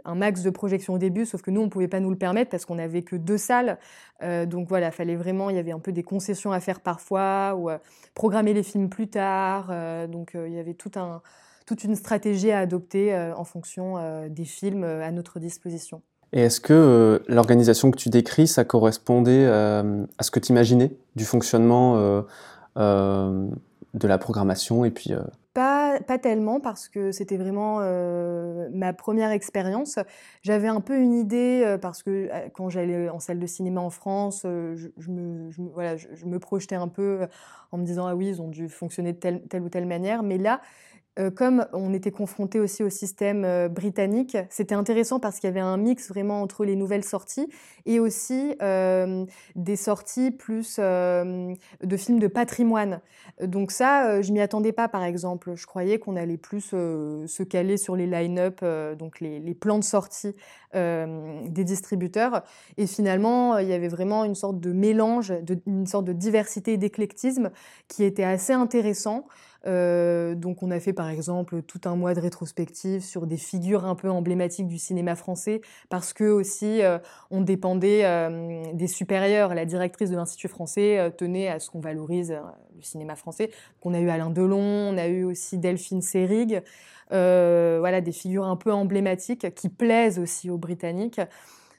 un 0.05 0.15
max 0.15 0.43
de 0.43 0.51
projections 0.51 0.95
au 0.95 0.99
début, 0.99 1.27
sauf 1.27 1.43
que 1.43 1.51
nous, 1.51 1.61
on 1.61 1.69
pouvait 1.69 1.89
pas 1.89 2.01
nous 2.01 2.11
le 2.11 2.19
permettre 2.19 2.51
parce 2.51 2.65
qu'on 2.65 2.77
n'avait 2.77 3.03
que 3.03 3.17
deux 3.17 3.39
salles. 3.39 3.79
donc 4.21 4.69
voilà, 4.69 4.93
fallait 4.93 5.17
vraiment, 5.17 5.51
il 5.51 5.57
y 5.57 5.59
avait 5.59 5.73
un 5.73 5.81
peu 5.81 5.93
des 5.93 6.05
concessions 6.05 6.53
à 6.53 6.61
faire 6.61 6.81
parfois, 6.81 7.57
ou 7.57 7.69
programmer 8.15 8.55
les 8.55 8.63
films 8.63 8.89
plus 8.89 9.09
tard. 9.09 9.73
donc 10.09 10.33
il 10.35 10.53
y 10.53 10.59
avait 10.59 10.75
tout 10.75 10.93
un, 10.97 11.21
toute 11.67 11.83
une 11.83 11.97
stratégie 11.97 12.53
à 12.53 12.61
adopter 12.61 13.15
en 13.37 13.45
fonction 13.45 14.29
des 14.29 14.45
films 14.45 14.85
à 14.85 15.11
notre 15.11 15.41
disposition. 15.41 16.03
Et 16.33 16.41
est-ce 16.41 16.61
que 16.61 17.23
l'organisation 17.29 17.91
que 17.91 17.97
tu 17.97 18.09
décris, 18.09 18.47
ça 18.47 18.65
correspondait 18.65 19.47
à 19.47 19.83
ce 20.21 20.31
que 20.31 20.41
tu 20.41 20.53
imaginais 20.53 20.93
du 21.15 21.25
fonctionnement 21.25 22.25
de 22.77 24.09
la 24.09 24.19
programmation 24.19 24.85
et 24.85 24.91
puis 24.91 25.13
pas, 25.55 25.99
pas 26.01 26.19
tellement 26.19 26.61
parce 26.61 26.89
que 26.89 27.13
c'était 27.13 27.39
vraiment 27.39 27.79
ma 28.73 28.93
première 28.93 29.31
expérience. 29.31 29.99
J'avais 30.43 30.69
un 30.69 30.81
peu 30.81 30.99
une 30.99 31.15
idée 31.15 31.77
parce 31.81 32.03
que 32.03 32.29
quand 32.53 32.69
j'allais 32.69 33.09
en 33.09 33.21
salle 33.21 33.39
de 33.39 33.47
cinéma 33.47 33.81
en 33.81 33.91
France, 33.91 34.41
je, 34.43 35.11
me, 35.11 35.51
voilà, 35.73 35.97
je, 35.97 36.27
me 36.27 36.39
projetais 36.39 36.75
un 36.75 36.89
peu 36.89 37.27
en 37.73 37.79
me 37.79 37.85
disant 37.87 38.07
ah 38.07 38.15
oui 38.15 38.29
ils 38.29 38.43
ont 38.43 38.49
dû 38.49 38.69
fonctionner 38.69 39.13
de 39.13 39.19
telle, 39.19 39.43
telle 39.43 39.63
ou 39.63 39.69
telle 39.69 39.87
manière. 39.87 40.23
Mais 40.23 40.39
là 40.39 40.61
euh, 40.61 40.96
comme 41.35 41.67
on 41.73 41.95
était 41.95 42.11
confronté 42.11 42.61
aussi 42.61 42.83
au 42.83 42.91
système 42.91 43.45
euh, 43.45 43.69
britannique, 43.69 44.37
c'était 44.51 44.75
intéressant 44.75 45.19
parce 45.19 45.39
qu'il 45.39 45.49
y 45.49 45.51
avait 45.51 45.61
un 45.61 45.77
mix 45.77 46.09
vraiment 46.09 46.43
entre 46.43 46.65
les 46.65 46.77
nouvelles 46.77 47.05
sorties 47.05 47.49
et 47.87 48.01
aussi 48.01 48.55
euh, 48.63 49.25
des 49.55 49.77
sorties 49.77 50.31
plus 50.31 50.79
de 50.79 51.97
films 51.97 52.19
de 52.19 52.27
patrimoine. 52.27 53.01
Donc 53.43 53.71
ça, 53.71 54.23
je 54.23 54.33
m'y 54.33 54.41
attendais 54.41 54.73
pas 54.73 54.89
par 54.89 55.05
exemple. 55.05 55.55
Je 55.55 55.67
croyais 55.67 55.99
qu'on 55.99 56.17
allait 56.17 56.37
plus 56.37 56.61
se 56.61 57.43
caler 57.43 57.77
sur 57.77 57.97
les 57.97 58.07
line-up, 58.07 58.65
donc 58.99 59.21
les, 59.21 59.41
les, 59.41 59.55
plans 59.55 59.79
de 59.79 59.85
sortie 59.85 60.35
des 60.77 61.65
distributeurs. 61.65 62.43
Et 62.77 62.87
finalement, 62.87 63.59
il 63.59 63.69
y 63.69 63.73
avait 63.73 63.89
vraiment 63.89 64.25
une 64.25 64.35
sorte 64.35 64.61
de 64.61 64.73
mélange, 64.73 65.33
une 65.67 65.87
sorte 65.87 66.05
de 66.05 66.13
diversité 66.13 66.75
et 66.75 66.77
d'éclectisme 66.77 67.51
qui 67.89 68.05
était 68.05 68.25
assez 68.25 68.53
intéressant. 68.53 69.27
Euh, 69.67 70.35
donc 70.35 70.63
on 70.63 70.71
a 70.71 70.79
fait 70.79 70.93
par 70.93 71.09
exemple 71.09 71.63
tout 71.63 71.81
un 71.87 71.97
mois 71.97 72.15
de 72.15 72.21
rétrospective 72.21 73.03
sur 73.03 73.27
des 73.27 73.37
figures 73.37 73.85
un 73.85 73.97
peu 73.97 74.09
emblématiques 74.09 74.69
du 74.69 74.79
cinéma 74.79 75.17
français 75.17 75.61
parce 75.89 76.13
que 76.13 76.25
aussi 76.25 76.83
euh, 76.83 76.99
on 77.31 77.41
dépendait 77.41 78.05
euh, 78.05 78.63
des 78.75 78.87
supérieurs. 78.87 79.55
La 79.55 79.65
directrice 79.65 80.11
de 80.11 80.17
l'Institut 80.17 80.49
français 80.49 81.13
tenait 81.17 81.49
à 81.49 81.59
ce 81.59 81.71
qu'on 81.71 81.81
valorise 81.81 82.37
le 82.77 82.83
cinéma 82.83 83.17
français. 83.17 83.47
Donc 83.47 83.87
on 83.87 83.95
a 83.95 84.01
eu 84.01 84.09
Alain 84.09 84.31
Delon, 84.31 84.59
on 84.61 84.99
a 84.99 85.07
eu 85.07 85.25
aussi 85.25 85.59
Delphine 85.59 86.03
Seyrig, 86.03 86.63
voilà 87.11 88.01
des 88.01 88.13
figures 88.13 88.47
un 88.47 88.57
peu 88.57 88.73
emblématiques 88.73 89.55
qui 89.55 89.69
plaisent 89.69 90.19
aussi 90.19 90.51
aux 90.51 90.59
Britanniques. 90.59 91.21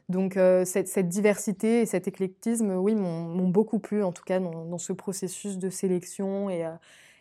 Donc 0.09 0.39
cette, 0.63 1.09
diversité 1.09 1.81
et 1.81 1.85
cet 1.85 2.07
éclectisme, 2.07 2.71
oui, 2.75 2.95
m'ont 2.95 3.49
beaucoup 3.49 3.79
plu 3.79 4.03
en 4.03 4.11
tout 4.11 4.23
cas 4.23 4.39
dans, 4.39 4.77
ce 4.77 4.93
processus 4.93 5.57
de 5.57 5.69
sélection 5.69 6.49
et 6.49 6.65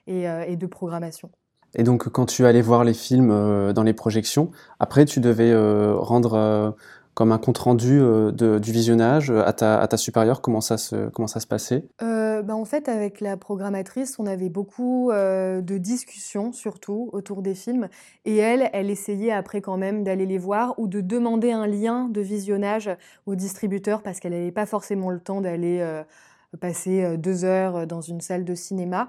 euh, 0.08 0.44
et, 0.46 0.54
de 0.54 0.66
programmation. 0.66 1.30
Et 1.74 1.82
donc, 1.82 2.08
quand 2.10 2.26
tu 2.26 2.46
allais 2.46 2.62
voir 2.62 2.84
les 2.84 2.94
films 2.94 3.32
euh, 3.32 3.72
dans 3.72 3.82
les 3.82 3.92
projections, 3.92 4.52
après, 4.78 5.04
tu 5.04 5.18
devais 5.18 5.50
euh, 5.50 5.96
rendre 5.96 6.76
comme 7.16 7.32
un 7.32 7.38
compte 7.38 7.58
rendu 7.58 8.00
du 8.32 8.72
visionnage 8.72 9.30
à 9.30 9.52
ta, 9.52 9.80
à 9.80 9.88
ta, 9.88 9.96
supérieure 9.96 10.42
Comment 10.42 10.60
ça 10.60 10.76
se, 10.76 11.08
comment 11.08 11.26
passait? 11.48 11.84
Ben 12.00 12.50
En 12.50 12.66
fait, 12.66 12.88
avec 12.88 13.20
la 13.20 13.38
programmatrice, 13.38 14.18
on 14.18 14.26
avait 14.26 14.50
beaucoup 14.50 15.10
de 15.10 15.78
discussions, 15.78 16.52
surtout 16.52 17.08
autour 17.12 17.40
des 17.40 17.54
films. 17.54 17.88
Et 18.26 18.36
elle, 18.36 18.68
elle 18.74 18.90
essayait 18.90 19.32
après 19.32 19.62
quand 19.62 19.78
même 19.78 20.04
d'aller 20.04 20.26
les 20.26 20.38
voir 20.38 20.78
ou 20.78 20.86
de 20.86 21.00
demander 21.00 21.52
un 21.52 21.66
lien 21.66 22.08
de 22.08 22.20
visionnage 22.20 22.90
au 23.24 23.34
distributeur 23.34 24.02
parce 24.02 24.20
qu'elle 24.20 24.32
n'avait 24.32 24.52
pas 24.52 24.66
forcément 24.66 25.08
le 25.08 25.20
temps 25.20 25.40
d'aller 25.40 25.82
passer 26.56 27.16
deux 27.16 27.44
heures 27.44 27.86
dans 27.86 28.00
une 28.00 28.20
salle 28.20 28.44
de 28.44 28.54
cinéma. 28.54 29.08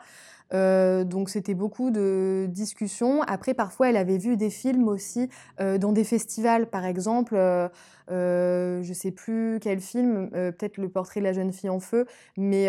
Euh, 0.53 1.03
donc 1.03 1.29
c'était 1.29 1.53
beaucoup 1.53 1.91
de 1.91 2.47
discussions. 2.49 3.21
Après, 3.23 3.53
parfois, 3.53 3.89
elle 3.89 3.97
avait 3.97 4.17
vu 4.17 4.37
des 4.37 4.49
films 4.49 4.87
aussi 4.87 5.29
euh, 5.59 5.77
dans 5.77 5.91
des 5.91 6.03
festivals, 6.03 6.67
par 6.67 6.85
exemple. 6.85 7.35
Euh, 7.35 7.67
euh 8.09 8.81
je 8.83 8.93
sais 8.93 9.11
plus 9.11 9.59
quel 9.61 9.81
film, 9.81 10.29
peut-être 10.29 10.77
Le 10.77 10.87
portrait 10.87 11.19
de 11.19 11.25
la 11.25 11.33
jeune 11.33 11.51
fille 11.51 11.69
en 11.69 11.79
feu, 11.79 12.05
mais 12.37 12.67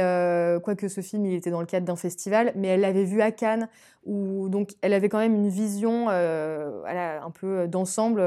quoique 0.64 0.88
ce 0.88 1.00
film, 1.00 1.26
il 1.26 1.34
était 1.34 1.50
dans 1.50 1.60
le 1.60 1.66
cadre 1.66 1.86
d'un 1.86 1.96
festival, 1.96 2.52
mais 2.56 2.68
elle 2.68 2.80
l'avait 2.80 3.04
vu 3.04 3.22
à 3.22 3.30
Cannes, 3.30 3.68
où 4.04 4.48
donc 4.48 4.70
elle 4.80 4.94
avait 4.94 5.08
quand 5.08 5.18
même 5.18 5.34
une 5.34 5.48
vision 5.48 6.08
un 6.08 7.30
peu 7.32 7.68
d'ensemble 7.68 8.22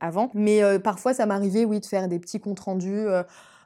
avant. 0.00 0.30
Mais 0.34 0.78
parfois, 0.80 1.14
ça 1.14 1.26
m'arrivait, 1.26 1.64
oui, 1.64 1.78
de 1.78 1.86
faire 1.86 2.08
des 2.08 2.18
petits 2.18 2.40
comptes 2.40 2.60
rendus. 2.60 3.06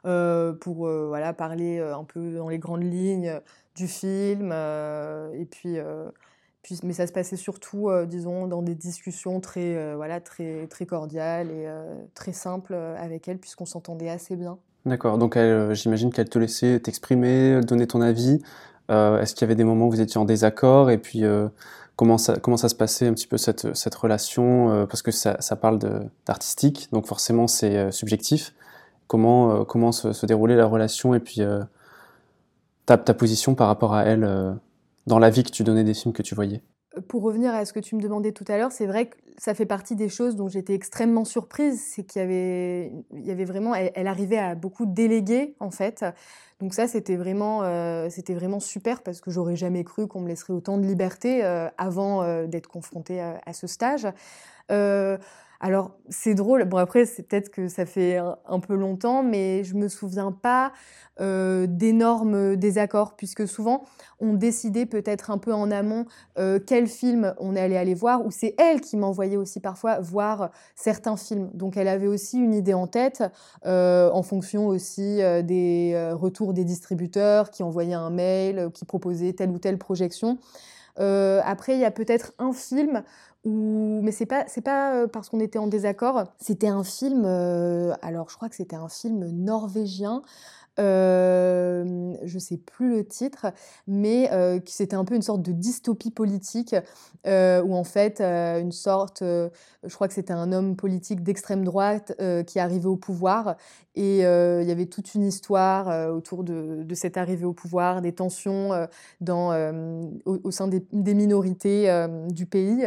Pour 0.03 0.87
voilà, 0.87 1.33
parler 1.33 1.79
un 1.79 2.03
peu 2.03 2.35
dans 2.35 2.49
les 2.49 2.59
grandes 2.59 2.83
lignes 2.83 3.39
du 3.75 3.87
film. 3.87 4.51
Euh, 4.53 5.31
et 5.33 5.45
puis, 5.45 5.77
euh, 5.77 6.09
mais 6.83 6.93
ça 6.93 7.07
se 7.07 7.11
passait 7.11 7.35
surtout, 7.35 7.89
euh, 7.89 8.05
disons, 8.05 8.47
dans 8.47 8.61
des 8.61 8.75
discussions 8.75 9.39
très, 9.39 9.95
voilà, 9.95 10.21
très, 10.21 10.67
très 10.67 10.85
cordiales 10.85 11.49
et 11.51 11.67
très 12.13 12.33
simples 12.33 12.73
avec 12.73 13.27
elle, 13.27 13.37
puisqu'on 13.37 13.65
s'entendait 13.65 14.09
assez 14.09 14.35
bien. 14.35 14.57
D'accord, 14.85 15.17
donc 15.17 15.37
j'imagine 15.71 16.11
qu'elle 16.11 16.29
te 16.29 16.39
laissait 16.39 16.79
t'exprimer, 16.79 17.61
donner 17.61 17.87
ton 17.87 18.01
avis. 18.01 18.41
Est-ce 18.89 19.33
qu'il 19.33 19.41
y 19.41 19.45
avait 19.45 19.55
des 19.55 19.63
moments 19.63 19.87
où 19.87 19.91
vous 19.91 20.01
étiez 20.01 20.19
en 20.19 20.25
désaccord? 20.25 20.89
Et 20.91 20.97
puis, 20.97 21.23
comment, 21.95 22.17
ça, 22.17 22.37
comment 22.37 22.57
ça 22.57 22.69
se 22.69 22.75
passait 22.75 23.07
un 23.07 23.13
petit 23.13 23.27
peu 23.27 23.37
cette, 23.37 23.75
cette 23.75 23.95
relation? 23.95 24.85
Parce 24.87 25.01
que 25.01 25.11
ça, 25.11 25.37
ça 25.41 25.55
parle 25.55 25.79
d'artistique, 26.25 26.89
donc 26.91 27.07
forcément 27.07 27.47
c'est 27.47 27.91
subjectif. 27.91 28.53
Comment, 29.13 29.63
comment 29.63 29.91
se, 29.91 30.25
déroulait 30.25 30.55
la 30.55 30.65
relation 30.65 31.13
et 31.13 31.19
puis 31.19 31.43
ta, 32.85 32.97
ta 32.97 33.13
position 33.13 33.55
par 33.55 33.67
rapport 33.67 33.93
à 33.93 34.03
elle 34.05 34.23
euh, 34.23 34.53
dans 35.07 35.19
la 35.19 35.29
vie 35.29 35.43
que 35.43 35.51
tu 35.51 35.63
donnais 35.63 35.83
des 35.83 35.93
films 35.93 36.13
que 36.13 36.23
tu 36.23 36.35
voyais 36.35 36.61
pour 37.07 37.23
revenir 37.23 37.55
à 37.55 37.65
ce 37.65 37.73
que 37.73 37.79
tu 37.79 37.95
me 37.95 38.01
demandais 38.01 38.33
tout 38.33 38.45
à 38.47 38.55
l'heure, 38.55 38.71
c'est 38.71 38.85
vrai 38.85 39.07
que 39.07 39.15
ça 39.39 39.55
fait 39.55 39.65
partie 39.65 39.95
des 39.95 40.09
choses 40.09 40.35
dont 40.35 40.47
j'étais 40.47 40.75
extrêmement 40.75 41.25
surprise. 41.25 41.81
C'est 41.83 42.03
qu'il 42.03 42.21
y 42.21 43.31
avait, 43.31 43.45
vraiment, 43.45 43.73
elle, 43.73 44.05
arrivait 44.05 44.37
à 44.37 44.53
beaucoup 44.53 44.85
déléguer 44.85 45.55
en 45.59 45.71
fait. 45.71 46.05
Donc 46.59 46.75
ça, 46.75 46.87
c'était 46.87 47.15
vraiment, 47.15 47.63
euh, 47.63 48.09
c'était 48.11 48.35
vraiment 48.35 48.59
super 48.59 49.01
parce 49.01 49.21
que 49.21 49.31
j'aurais 49.31 49.55
jamais 49.55 49.83
cru 49.83 50.07
qu'on 50.07 50.21
me 50.21 50.27
laisserait 50.27 50.53
autant 50.53 50.77
de 50.77 50.85
liberté 50.85 51.43
euh, 51.43 51.67
avant 51.79 52.45
d'être 52.45 52.67
confrontée 52.67 53.19
à, 53.21 53.53
ce 53.53 53.65
stage. 53.65 54.05
Alors, 55.65 55.91
c'est 56.09 56.35
drôle. 56.35 56.65
Bon, 56.65 56.75
après, 56.75 57.05
c'est 57.05 57.23
peut-être 57.23 57.47
que 57.47 57.69
ça 57.69 57.85
fait 57.85 58.17
un, 58.17 58.59
peu 58.59 58.75
longtemps, 58.75 59.23
mais 59.23 59.63
je 59.63 59.75
me 59.75 59.87
souviens 59.87 60.33
pas 60.33 60.73
euh, 61.21 61.67
d'énormes 61.67 62.57
désaccords, 62.57 63.15
puisque 63.15 63.47
souvent, 63.47 63.85
on 64.19 64.33
décidait 64.33 64.85
peut-être 64.85 65.31
un 65.31 65.37
peu 65.37 65.53
en 65.53 65.71
amont 65.71 66.05
euh, 66.37 66.59
quel 66.59 66.87
film 66.87 67.33
on 67.39 67.55
allait 67.55 67.77
aller 67.77 67.93
voir, 67.93 68.25
ou 68.25 68.29
c'est 68.29 68.55
elle 68.57 68.81
qui 68.81 68.97
m'envoyait 68.97 69.37
aussi 69.37 69.61
parfois 69.61 70.01
voir 70.01 70.51
certains 70.75 71.15
films. 71.15 71.49
Donc, 71.53 71.77
elle 71.77 71.87
avait 71.87 72.07
aussi 72.07 72.39
une 72.39 72.53
idée 72.53 72.73
en 72.73 72.87
tête, 72.87 73.23
euh, 73.65 74.11
en 74.11 74.21
fonction 74.21 74.67
aussi 74.67 75.21
des 75.43 76.11
retours 76.11 76.51
des 76.51 76.65
distributeurs 76.65 77.51
qui 77.51 77.63
envoyaient 77.63 77.93
un 77.93 78.09
mail, 78.09 78.69
qui 78.73 78.83
proposaient 78.83 79.31
telle 79.31 79.51
ou 79.51 79.59
telle 79.59 79.77
projection. 79.77 80.39
Après, 80.97 81.73
il 81.73 81.79
y 81.79 81.85
a 81.85 81.91
peut-être 81.91 82.33
un 82.39 82.53
film 82.53 83.03
mais 83.45 84.11
c'est 84.11 84.25
pas 84.25 84.45
c'est 84.47 84.61
pas 84.61 84.93
euh, 84.93 85.07
parce 85.07 85.29
qu'on 85.29 85.39
était 85.39 85.59
en 85.59 85.67
désaccord. 85.67 86.23
C'était 86.39 86.67
un 86.67 86.83
film. 86.83 87.23
Euh, 87.25 87.93
alors 88.01 88.29
je 88.29 88.35
crois 88.35 88.49
que 88.49 88.55
c'était 88.55 88.75
un 88.75 88.89
film 88.89 89.29
norvégien. 89.29 90.21
Euh, 90.79 92.15
je 92.23 92.39
sais 92.39 92.57
plus 92.57 92.89
le 92.89 93.05
titre, 93.05 93.47
mais 93.87 94.29
c'était 94.65 94.95
un 94.95 95.05
peu 95.05 95.15
une 95.15 95.21
sorte 95.21 95.41
de 95.41 95.51
dystopie 95.51 96.11
politique 96.11 96.75
où 97.25 97.75
en 97.75 97.83
fait 97.83 98.21
une 98.21 98.71
sorte, 98.71 99.21
je 99.21 99.93
crois 99.93 100.07
que 100.07 100.13
c'était 100.13 100.33
un 100.33 100.51
homme 100.51 100.75
politique 100.75 101.23
d'extrême 101.23 101.63
droite 101.63 102.15
qui 102.47 102.59
arrivait 102.59 102.87
au 102.87 102.95
pouvoir 102.95 103.55
et 103.95 104.19
il 104.19 104.67
y 104.67 104.71
avait 104.71 104.87
toute 104.87 105.13
une 105.15 105.23
histoire 105.23 106.11
autour 106.13 106.43
de, 106.43 106.85
cette 106.93 107.17
arrivée 107.17 107.45
au 107.45 107.53
pouvoir, 107.53 108.01
des 108.01 108.13
tensions 108.13 108.87
dans, 109.21 109.51
au, 110.25 110.51
sein 110.51 110.67
des 110.67 111.13
minorités 111.13 112.07
du 112.29 112.45
pays. 112.45 112.85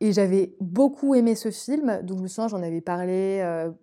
Et 0.00 0.12
j'avais 0.12 0.54
beaucoup 0.60 1.14
aimé 1.14 1.34
ce 1.34 1.50
film, 1.50 2.00
donc 2.02 2.18
je 2.18 2.22
me 2.24 2.28
souviens, 2.28 2.48
j'en 2.48 2.62
avais 2.62 2.82
parlé 2.82 3.40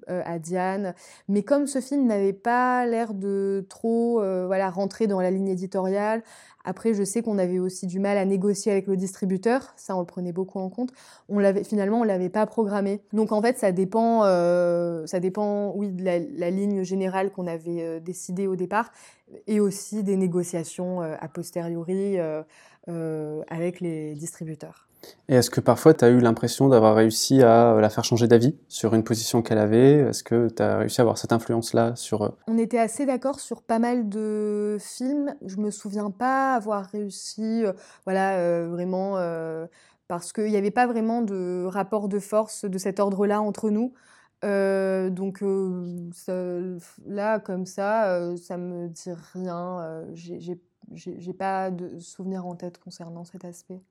à 0.07 0.37
Diane, 0.37 0.93
mais 1.27 1.41
comme 1.41 1.65
ce 1.65 1.81
film 1.81 2.05
n'avait 2.05 2.33
pas 2.33 2.85
l'air 2.85 3.15
de 3.15 3.65
trop 3.67 4.19
voilà, 4.45 4.69
rentrer 4.69 5.07
dans 5.07 5.19
la 5.21 5.31
ligne 5.31 5.47
éditoriale, 5.47 6.21
après, 6.65 6.93
je 6.93 7.03
sais 7.03 7.21
qu'on 7.21 7.37
avait 7.37 7.59
aussi 7.59 7.87
du 7.87 7.99
mal 7.99 8.17
à 8.17 8.25
négocier 8.25 8.71
avec 8.71 8.87
le 8.87 8.95
distributeur, 8.95 9.73
ça 9.75 9.95
on 9.97 9.99
le 9.99 10.05
prenait 10.05 10.31
beaucoup 10.31 10.59
en 10.59 10.69
compte. 10.69 10.93
Finalement 11.63 11.99
on 11.99 12.03
l'avait 12.03 12.29
pas 12.29 12.45
programmé. 12.45 13.01
Donc 13.11 13.31
en 13.31 13.41
fait, 13.41 13.57
ça 13.57 13.71
dépend, 13.71 14.23
euh, 14.23 15.05
ça 15.05 15.19
dépend, 15.19 15.73
oui, 15.75 15.91
de 15.91 16.03
la, 16.03 16.49
ligne 16.49 16.83
générale 16.83 17.31
qu'on 17.31 17.47
avait 17.47 17.83
euh, 17.83 17.99
décidée 17.99 18.47
au 18.47 18.55
départ, 18.55 18.91
et 19.47 19.59
aussi 19.59 20.03
des 20.03 20.15
négociations 20.15 21.01
euh, 21.01 21.15
a 21.19 21.27
posteriori 21.27 22.17
avec 22.87 23.81
les 23.81 24.15
distributeurs. 24.15 24.87
Et 25.29 25.35
est-ce 25.35 25.49
que 25.49 25.61
parfois 25.61 25.93
tu 25.93 26.03
as 26.03 26.09
eu 26.09 26.19
l'impression 26.19 26.67
d'avoir 26.67 26.95
réussi 26.95 27.41
à 27.43 27.79
la 27.79 27.89
faire 27.89 28.03
changer 28.03 28.27
d'avis 28.27 28.57
sur 28.67 28.93
une 28.93 29.03
position 29.03 29.41
qu'elle 29.41 29.57
avait? 29.57 29.99
Est-ce 29.99 30.23
que 30.23 30.49
tu 30.49 30.61
as 30.61 30.77
réussi 30.77 30.99
à 30.99 31.03
avoir 31.03 31.17
cette 31.17 31.31
influence-là 31.31 31.95
sur... 31.95 32.23
Euh, 32.23 32.29
On 32.47 32.57
était 32.57 32.79
assez 32.79 33.05
d'accord 33.05 33.39
sur 33.39 33.61
pas 33.61 33.79
mal 33.79 34.09
de 34.09 34.77
films. 34.79 35.33
Je 35.45 35.57
me 35.57 35.71
souviens 35.71 36.11
pas 36.11 36.55
avoir 36.55 36.85
réussi, 36.85 37.63
euh, 37.63 37.73
voilà, 38.05 38.37
euh, 38.37 38.67
vraiment, 38.69 39.17
parce 40.07 40.33
qu'il 40.33 40.49
n'y 40.49 40.57
avait 40.57 40.71
pas 40.71 40.87
vraiment 40.87 41.21
de 41.21 41.65
rapport 41.67 42.09
de 42.09 42.19
force 42.19 42.65
de 42.65 42.77
cet 42.77 42.99
ordre-là 42.99 43.41
entre 43.41 43.69
nous. 43.69 43.93
donc 44.43 45.41
là, 47.07 47.39
comme 47.39 47.65
ça, 47.65 48.35
ça 48.35 48.57
me 48.57 48.89
dit 48.89 49.11
rien. 49.33 50.03
J'ai 50.13 51.33
pas 51.33 51.71
de 51.71 51.97
souvenir 51.99 52.45
en 52.45 52.55
tête 52.55 52.77
concernant 52.77 53.23
cet 53.23 53.45
aspect. 53.45 53.81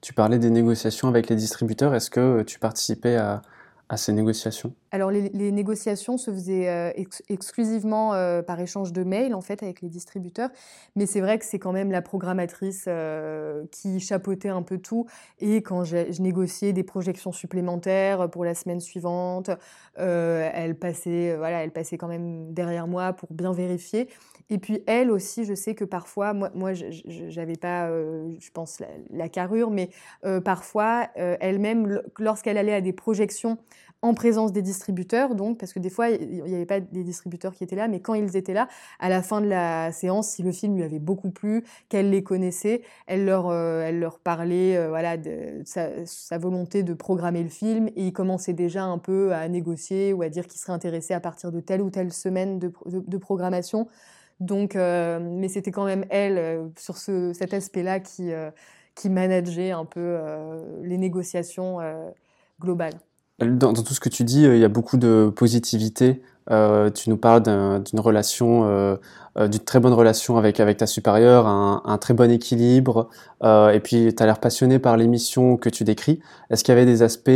Tu 0.00 0.14
parlais 0.14 0.38
des 0.38 0.50
négociations 0.50 1.08
avec 1.08 1.28
les 1.28 1.36
distributeurs. 1.36 1.94
Est-ce 1.94 2.10
que 2.10 2.42
tu 2.42 2.58
participais 2.58 3.16
à, 3.16 3.42
à 3.88 3.96
ces 3.96 4.12
négociations? 4.12 4.74
Alors 4.92 5.10
les, 5.10 5.52
négociations 5.52 6.18
se 6.18 6.32
faisaient 6.32 6.68
euh, 6.68 6.90
exclusivement 7.28 8.12
euh, 8.14 8.42
par 8.42 8.58
échange 8.58 8.92
de 8.92 9.04
mails 9.04 9.34
en 9.34 9.40
fait 9.40 9.62
avec 9.62 9.82
les 9.82 9.88
distributeurs, 9.88 10.50
mais 10.96 11.06
c'est 11.06 11.20
vrai 11.20 11.38
que 11.38 11.44
c'est 11.44 11.60
quand 11.60 11.72
même 11.72 11.92
la 11.92 12.02
programmatrice 12.02 12.86
euh, 12.88 13.64
qui 13.70 14.00
chapeautait 14.00 14.48
un 14.48 14.62
peu 14.62 14.78
tout 14.78 15.06
et 15.38 15.62
quand 15.62 15.84
je, 15.84 16.20
négociais 16.20 16.72
des 16.72 16.82
projections 16.82 17.30
supplémentaires 17.30 18.28
pour 18.30 18.44
la 18.44 18.54
semaine 18.54 18.80
suivante, 18.80 19.50
elle 19.96 20.74
passait 20.74 21.36
voilà 21.36 21.62
elle 21.62 21.70
passait 21.70 21.96
quand 21.96 22.08
même 22.08 22.52
derrière 22.52 22.86
moi 22.86 23.12
pour 23.12 23.32
bien 23.32 23.52
vérifier. 23.52 24.08
Et 24.52 24.58
puis 24.58 24.82
elle 24.86 25.12
aussi, 25.12 25.44
je 25.44 25.54
sais 25.54 25.76
que 25.76 25.84
parfois, 25.84 26.34
moi, 26.34 26.50
moi 26.54 26.72
j'avais 26.74 27.56
pas, 27.56 27.88
je 27.88 28.50
pense, 28.52 28.82
la, 29.10 29.28
carrure, 29.28 29.70
mais 29.70 29.90
parfois, 30.44 31.06
elle-même, 31.14 32.02
lorsqu'elle 32.18 32.58
allait 32.58 32.74
à 32.74 32.80
des 32.80 32.92
projections 32.92 33.58
en 34.02 34.14
présence 34.14 34.52
des 34.52 34.62
distributeurs, 34.62 35.34
donc, 35.34 35.58
parce 35.58 35.72
que 35.72 35.78
des 35.78 35.90
fois, 35.90 36.08
il 36.08 36.42
n'y 36.44 36.54
avait 36.54 36.66
pas 36.66 36.80
des 36.80 37.04
distributeurs 37.04 37.54
qui 37.54 37.64
étaient 37.64 37.76
là, 37.76 37.86
mais 37.88 38.00
quand 38.00 38.14
ils 38.14 38.36
étaient 38.36 38.54
là, 38.54 38.68
à 38.98 39.08
la 39.08 39.22
fin 39.22 39.40
de 39.40 39.46
la 39.46 39.92
séance, 39.92 40.30
si 40.30 40.42
le 40.42 40.52
film 40.52 40.76
lui 40.76 40.84
avait 40.84 40.98
beaucoup 40.98 41.30
plu, 41.30 41.64
qu'elle 41.88 42.10
les 42.10 42.22
connaissait, 42.22 42.82
elle 43.06 43.26
leur, 43.26 43.52
elle 43.52 43.98
leur 43.98 44.18
parlait 44.18 44.88
voilà, 44.88 45.16
de 45.18 45.62
sa, 45.64 46.38
volonté 46.38 46.82
de 46.82 46.94
programmer 46.94 47.42
le 47.42 47.50
film, 47.50 47.88
et 47.88 48.06
ils 48.06 48.12
commençaient 48.12 48.54
déjà 48.54 48.84
un 48.84 48.98
peu 48.98 49.34
à 49.34 49.48
négocier 49.48 50.12
ou 50.12 50.22
à 50.22 50.28
dire 50.28 50.46
qu'ils 50.46 50.60
seraient 50.60 50.72
intéressés 50.72 51.14
à 51.14 51.20
partir 51.20 51.52
de 51.52 51.60
telle 51.60 51.82
ou 51.82 51.90
telle 51.90 52.12
semaine 52.12 52.58
de, 52.58 53.16
programmation. 53.18 53.88
Donc, 54.40 54.74
euh, 54.76 55.20
mais 55.20 55.48
c'était 55.48 55.70
quand 55.70 55.84
même 55.84 56.04
elle, 56.10 56.38
euh, 56.38 56.68
sur 56.78 56.96
ce, 56.96 57.32
cet 57.34 57.54
aspect-là, 57.54 58.00
qui, 58.00 58.32
euh, 58.32 58.50
qui 58.94 59.10
manageait 59.10 59.70
un 59.70 59.84
peu 59.84 60.18
les 60.82 60.98
négociations 60.98 61.78
globales. 62.60 62.98
Dans, 63.40 63.72
tout 63.72 63.94
ce 63.94 64.00
que 64.00 64.08
tu 64.08 64.24
dis, 64.24 64.42
il 64.42 64.58
y 64.58 64.64
a 64.64 64.68
beaucoup 64.68 64.96
de 64.96 65.32
positivité. 65.34 66.22
tu 66.48 67.10
nous 67.10 67.16
parles 67.16 67.42
d'une 67.42 68.00
relation, 68.00 68.98
d'une 69.36 69.60
très 69.60 69.80
bonne 69.80 69.94
relation 69.94 70.36
avec, 70.36 70.60
avec 70.60 70.76
ta 70.76 70.86
supérieure, 70.86 71.46
un, 71.46 71.98
très 71.98 72.14
bon 72.14 72.30
équilibre, 72.30 73.08
et 73.42 73.80
puis 73.82 74.14
tu 74.14 74.22
as 74.22 74.26
l'air 74.26 74.40
passionné 74.40 74.78
par 74.78 74.96
l'émission 74.96 75.56
que 75.56 75.70
tu 75.70 75.84
décris. 75.84 76.20
Est-ce 76.50 76.64
qu'il 76.64 76.72
y 76.72 76.76
avait 76.76 76.86
des 76.86 77.02
aspects 77.02 77.30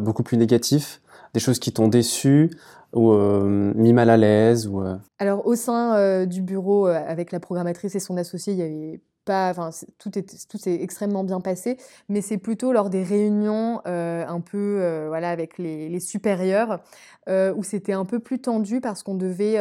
beaucoup 0.00 0.22
plus 0.22 0.36
négatifs, 0.36 1.00
des 1.34 1.40
choses 1.40 1.58
qui 1.58 1.72
t'ont 1.72 1.88
déçu 1.88 2.50
ou 2.92 3.12
euh, 3.12 3.72
mis 3.74 3.92
mal 3.92 4.10
à 4.10 4.16
l'aise 4.16 4.66
ou 4.66 4.82
euh? 4.82 4.96
Alors 5.18 5.46
au 5.46 5.54
sein 5.54 5.96
euh, 5.96 6.26
du 6.26 6.42
bureau 6.42 6.86
avec 6.86 7.32
la 7.32 7.40
programmatrice 7.40 7.94
et 7.94 8.00
son 8.00 8.16
associé, 8.16 8.52
il 8.52 8.58
y 8.58 8.62
avait 8.62 9.00
pas, 9.30 9.70
est 10.16 10.48
tout 10.48 10.58
s'est 10.58 10.78
extrêmement 10.82 11.24
bien 11.24 11.40
passé, 11.40 11.76
mais 12.08 12.20
c'est 12.20 12.38
plutôt 12.38 12.72
lors 12.72 12.90
des 12.90 13.02
réunions 13.02 13.80
un 13.84 14.40
peu 14.40 15.06
voilà 15.08 15.30
avec 15.30 15.58
les, 15.58 16.00
supérieurs 16.00 16.80
où 17.28 17.62
c'était 17.62 17.92
un 17.92 18.04
peu 18.04 18.18
plus 18.18 18.40
tendu 18.40 18.80
parce 18.80 19.02
qu'on 19.02 19.14
devait 19.14 19.58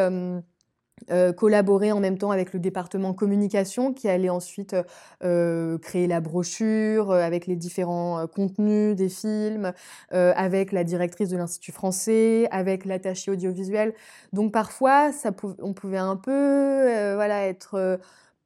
euh, 1.12 1.34
collaborer 1.34 1.92
en 1.92 2.00
même 2.00 2.18
temps 2.18 2.32
avec 2.32 2.54
le 2.54 2.60
département 2.60 3.14
communication 3.14 3.94
qui 3.94 4.08
allait 4.08 4.30
ensuite 4.30 4.76
euh, 5.24 5.78
créer 5.80 6.08
la 6.08 6.22
brochure 6.22 7.12
euh, 7.12 7.22
avec 7.22 7.48
les 7.48 7.56
différents 7.56 8.28
contenus 8.28 8.96
des 8.96 9.10
films, 9.10 9.74
avec 10.12 10.72
la 10.72 10.84
directrice 10.84 11.30
de 11.30 11.38
l'Institut 11.38 11.72
français, 11.72 12.48
avec 12.52 12.86
l'attaché 12.86 13.32
audiovisuel. 13.32 13.94
Donc 14.34 14.52
parfois, 14.52 15.12
ça 15.12 15.32
on 15.62 15.74
pouvait 15.74 15.98
un 15.98 16.16
peu 16.16 17.14
voilà, 17.16 17.48
être 17.48 18.00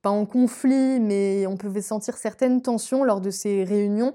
pas 0.03 0.11
en 0.11 0.25
conflit, 0.25 0.99
mais 0.99 1.47
on 1.47 1.57
pouvait 1.57 1.81
sentir 1.81 2.17
certaines 2.17 2.61
tensions 2.61 3.03
lors 3.03 3.21
de 3.21 3.31
ces 3.31 3.63
réunions 3.63 4.13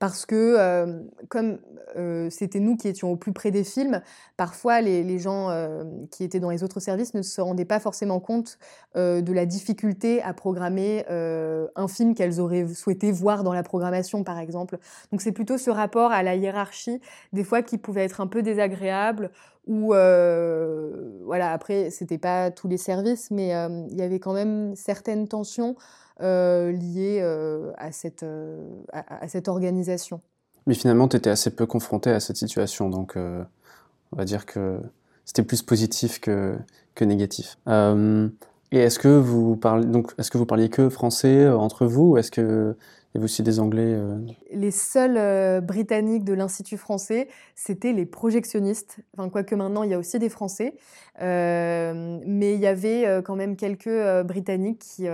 parce 0.00 0.24
que 0.24 0.56
euh, 0.58 0.98
comme 1.28 1.58
euh, 1.96 2.28
c'était 2.30 2.58
nous 2.58 2.76
qui 2.76 2.88
étions 2.88 3.12
au 3.12 3.16
plus 3.16 3.32
près 3.32 3.50
des 3.50 3.64
films, 3.64 4.00
parfois 4.38 4.80
les, 4.80 5.18
gens 5.18 5.50
euh, 5.50 5.84
qui 6.10 6.24
étaient 6.24 6.40
dans 6.40 6.48
les 6.48 6.64
autres 6.64 6.80
services 6.80 7.12
ne 7.12 7.20
se 7.20 7.40
rendaient 7.42 7.66
pas 7.66 7.78
forcément 7.80 8.18
compte 8.18 8.58
de 8.96 9.32
la 9.32 9.46
difficulté 9.46 10.22
à 10.22 10.32
programmer 10.32 11.04
un 11.08 11.88
film 11.88 12.14
qu'elles 12.14 12.40
auraient 12.40 12.66
souhaité 12.66 13.12
voir 13.12 13.44
dans 13.44 13.52
la 13.52 13.62
programmation, 13.62 14.24
par 14.24 14.38
exemple. 14.38 14.78
Donc 15.12 15.20
c'est 15.20 15.32
plutôt 15.32 15.58
ce 15.58 15.70
rapport 15.70 16.10
à 16.10 16.22
la 16.22 16.34
hiérarchie, 16.34 17.00
des 17.32 17.44
fois 17.44 17.62
qui 17.62 17.76
pouvait 17.76 18.04
être 18.04 18.20
un 18.22 18.26
peu 18.26 18.42
désagréable, 18.42 19.30
ou 19.66 19.88
voilà, 19.88 21.52
après, 21.52 21.90
c'était 21.90 22.18
pas 22.18 22.50
tous 22.50 22.68
les 22.68 22.78
services, 22.78 23.30
mais 23.30 23.50
il 23.90 23.96
y 23.96 24.02
avait 24.02 24.18
quand 24.18 24.32
même 24.32 24.74
certaines 24.74 25.28
tensions 25.28 25.76
euh, 25.76 26.09
liées 26.20 27.20
euh, 27.22 27.72
à, 27.78 27.92
cette, 27.92 28.22
euh, 28.22 28.62
à, 28.92 29.26
cette 29.28 29.48
organisation. 29.48 30.20
Mais 30.66 30.74
finalement, 30.74 31.08
tu 31.08 31.16
étais 31.16 31.30
assez 31.30 31.50
peu 31.50 31.66
confronté 31.66 32.10
à 32.10 32.20
cette 32.20 32.36
situation, 32.36 32.90
donc 32.90 33.16
on 33.16 34.16
va 34.16 34.24
dire 34.24 34.44
que 34.44 34.78
c'était 35.24 35.42
plus 35.42 35.62
positif 35.62 36.20
que, 36.20 36.56
que 36.94 37.04
négatif. 37.04 37.56
et 37.66 38.78
est-ce 38.78 38.98
que 38.98 39.08
vous 39.08 39.56
parlez 39.56 39.86
donc 39.86 40.12
est-ce 40.18 40.30
que 40.30 40.36
vous 40.36 40.46
parliez 40.46 40.68
que 40.68 40.90
français 40.90 41.48
entre 41.48 41.86
vous, 41.86 42.10
ou 42.10 42.18
est-ce 42.18 42.30
que 42.30 42.76
y 43.14 43.18
avait 43.18 43.24
aussi 43.24 43.42
des 43.42 43.58
Anglais 43.58 43.98
Les 44.52 44.70
seuls 44.70 45.62
Britanniques 45.62 46.24
de 46.24 46.34
l'Institut 46.34 46.76
français, 46.76 47.28
c'était 47.54 47.92
les 47.92 48.04
projectionnistes. 48.04 48.98
Enfin, 49.16 49.30
quoique 49.30 49.54
maintenant, 49.54 49.82
il 49.82 49.90
y 49.90 49.94
a 49.94 49.98
aussi 49.98 50.18
des 50.18 50.28
Français. 50.28 50.74
mais 51.18 52.54
il 52.54 52.60
y 52.60 52.66
avait 52.66 53.22
quand 53.24 53.34
même 53.34 53.56
quelques 53.56 54.22
Britanniques 54.24 54.80
qui, 54.80 55.08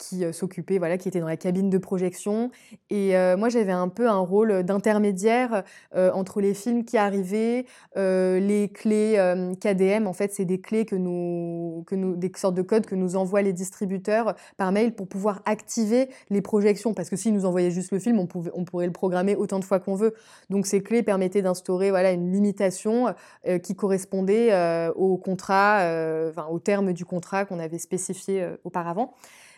qui 0.00 0.24
euh, 0.24 0.32
s'occupait, 0.32 0.78
voilà, 0.78 0.98
qui 0.98 1.08
était 1.08 1.20
dans 1.20 1.26
la 1.26 1.36
cabine 1.36 1.70
de 1.70 1.78
projection. 1.78 2.50
Et 2.88 3.16
euh, 3.16 3.36
moi, 3.36 3.48
j'avais 3.48 3.72
un 3.72 3.88
peu 3.88 4.08
un 4.08 4.18
rôle 4.18 4.62
d'intermédiaire 4.64 5.62
euh, 5.94 6.10
entre 6.12 6.40
les 6.40 6.54
films 6.54 6.84
qui 6.84 6.96
arrivaient, 6.96 7.66
les 7.96 8.70
clés 8.72 9.16
KDM. 9.60 10.06
En 10.06 10.12
fait, 10.12 10.32
c'est 10.32 10.44
des 10.44 10.60
clés 10.60 10.86
que 10.86 10.96
nous, 10.96 11.84
que 11.86 11.94
nous, 11.94 12.16
des 12.16 12.32
sortes 12.34 12.54
de 12.54 12.62
codes 12.62 12.86
que 12.86 12.94
nous 12.94 13.16
envoient 13.16 13.42
les 13.42 13.52
distributeurs 13.52 14.34
par 14.56 14.72
mail 14.72 14.94
pour 14.94 15.06
pouvoir 15.06 15.42
activer 15.44 16.08
les 16.30 16.40
projections. 16.40 16.94
Parce 16.94 17.10
que 17.10 17.16
s'ils 17.16 17.34
nous 17.34 17.44
envoyaient 17.44 17.70
juste 17.70 17.92
le 17.92 17.98
film, 17.98 18.18
on, 18.18 18.26
pouvait, 18.26 18.50
on 18.54 18.64
pourrait 18.64 18.86
le 18.86 18.92
programmer 18.92 19.36
autant 19.36 19.58
de 19.58 19.64
fois 19.64 19.80
qu'on 19.80 19.96
veut. 19.96 20.14
Donc, 20.48 20.66
ces 20.66 20.82
clés 20.82 21.02
permettaient 21.02 21.42
d'instaurer, 21.42 21.90
voilà, 21.90 22.12
une 22.12 22.32
limitation 22.32 23.14
qui 23.62 23.74
correspondait 23.74 24.88
au 24.96 25.18
contrat, 25.18 25.78
enfin, 26.30 26.46
au 26.50 26.58
terme 26.58 26.92
du 26.92 27.04
contrat 27.04 27.44
qu'on 27.44 27.58
avait 27.58 27.78
spécifié 27.78 28.48
auparavant. 28.64 29.14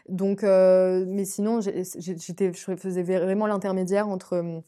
Donc, 0.09 0.45
euh, 0.45 1.05
mais 1.07 1.25
sinon, 1.25 1.61
j'étais, 1.61 2.53
je 2.53 2.77
faisais 2.77 3.03
vraiment 3.03 3.47
l'intermédiaire 3.47 4.09
entre 4.09 4.62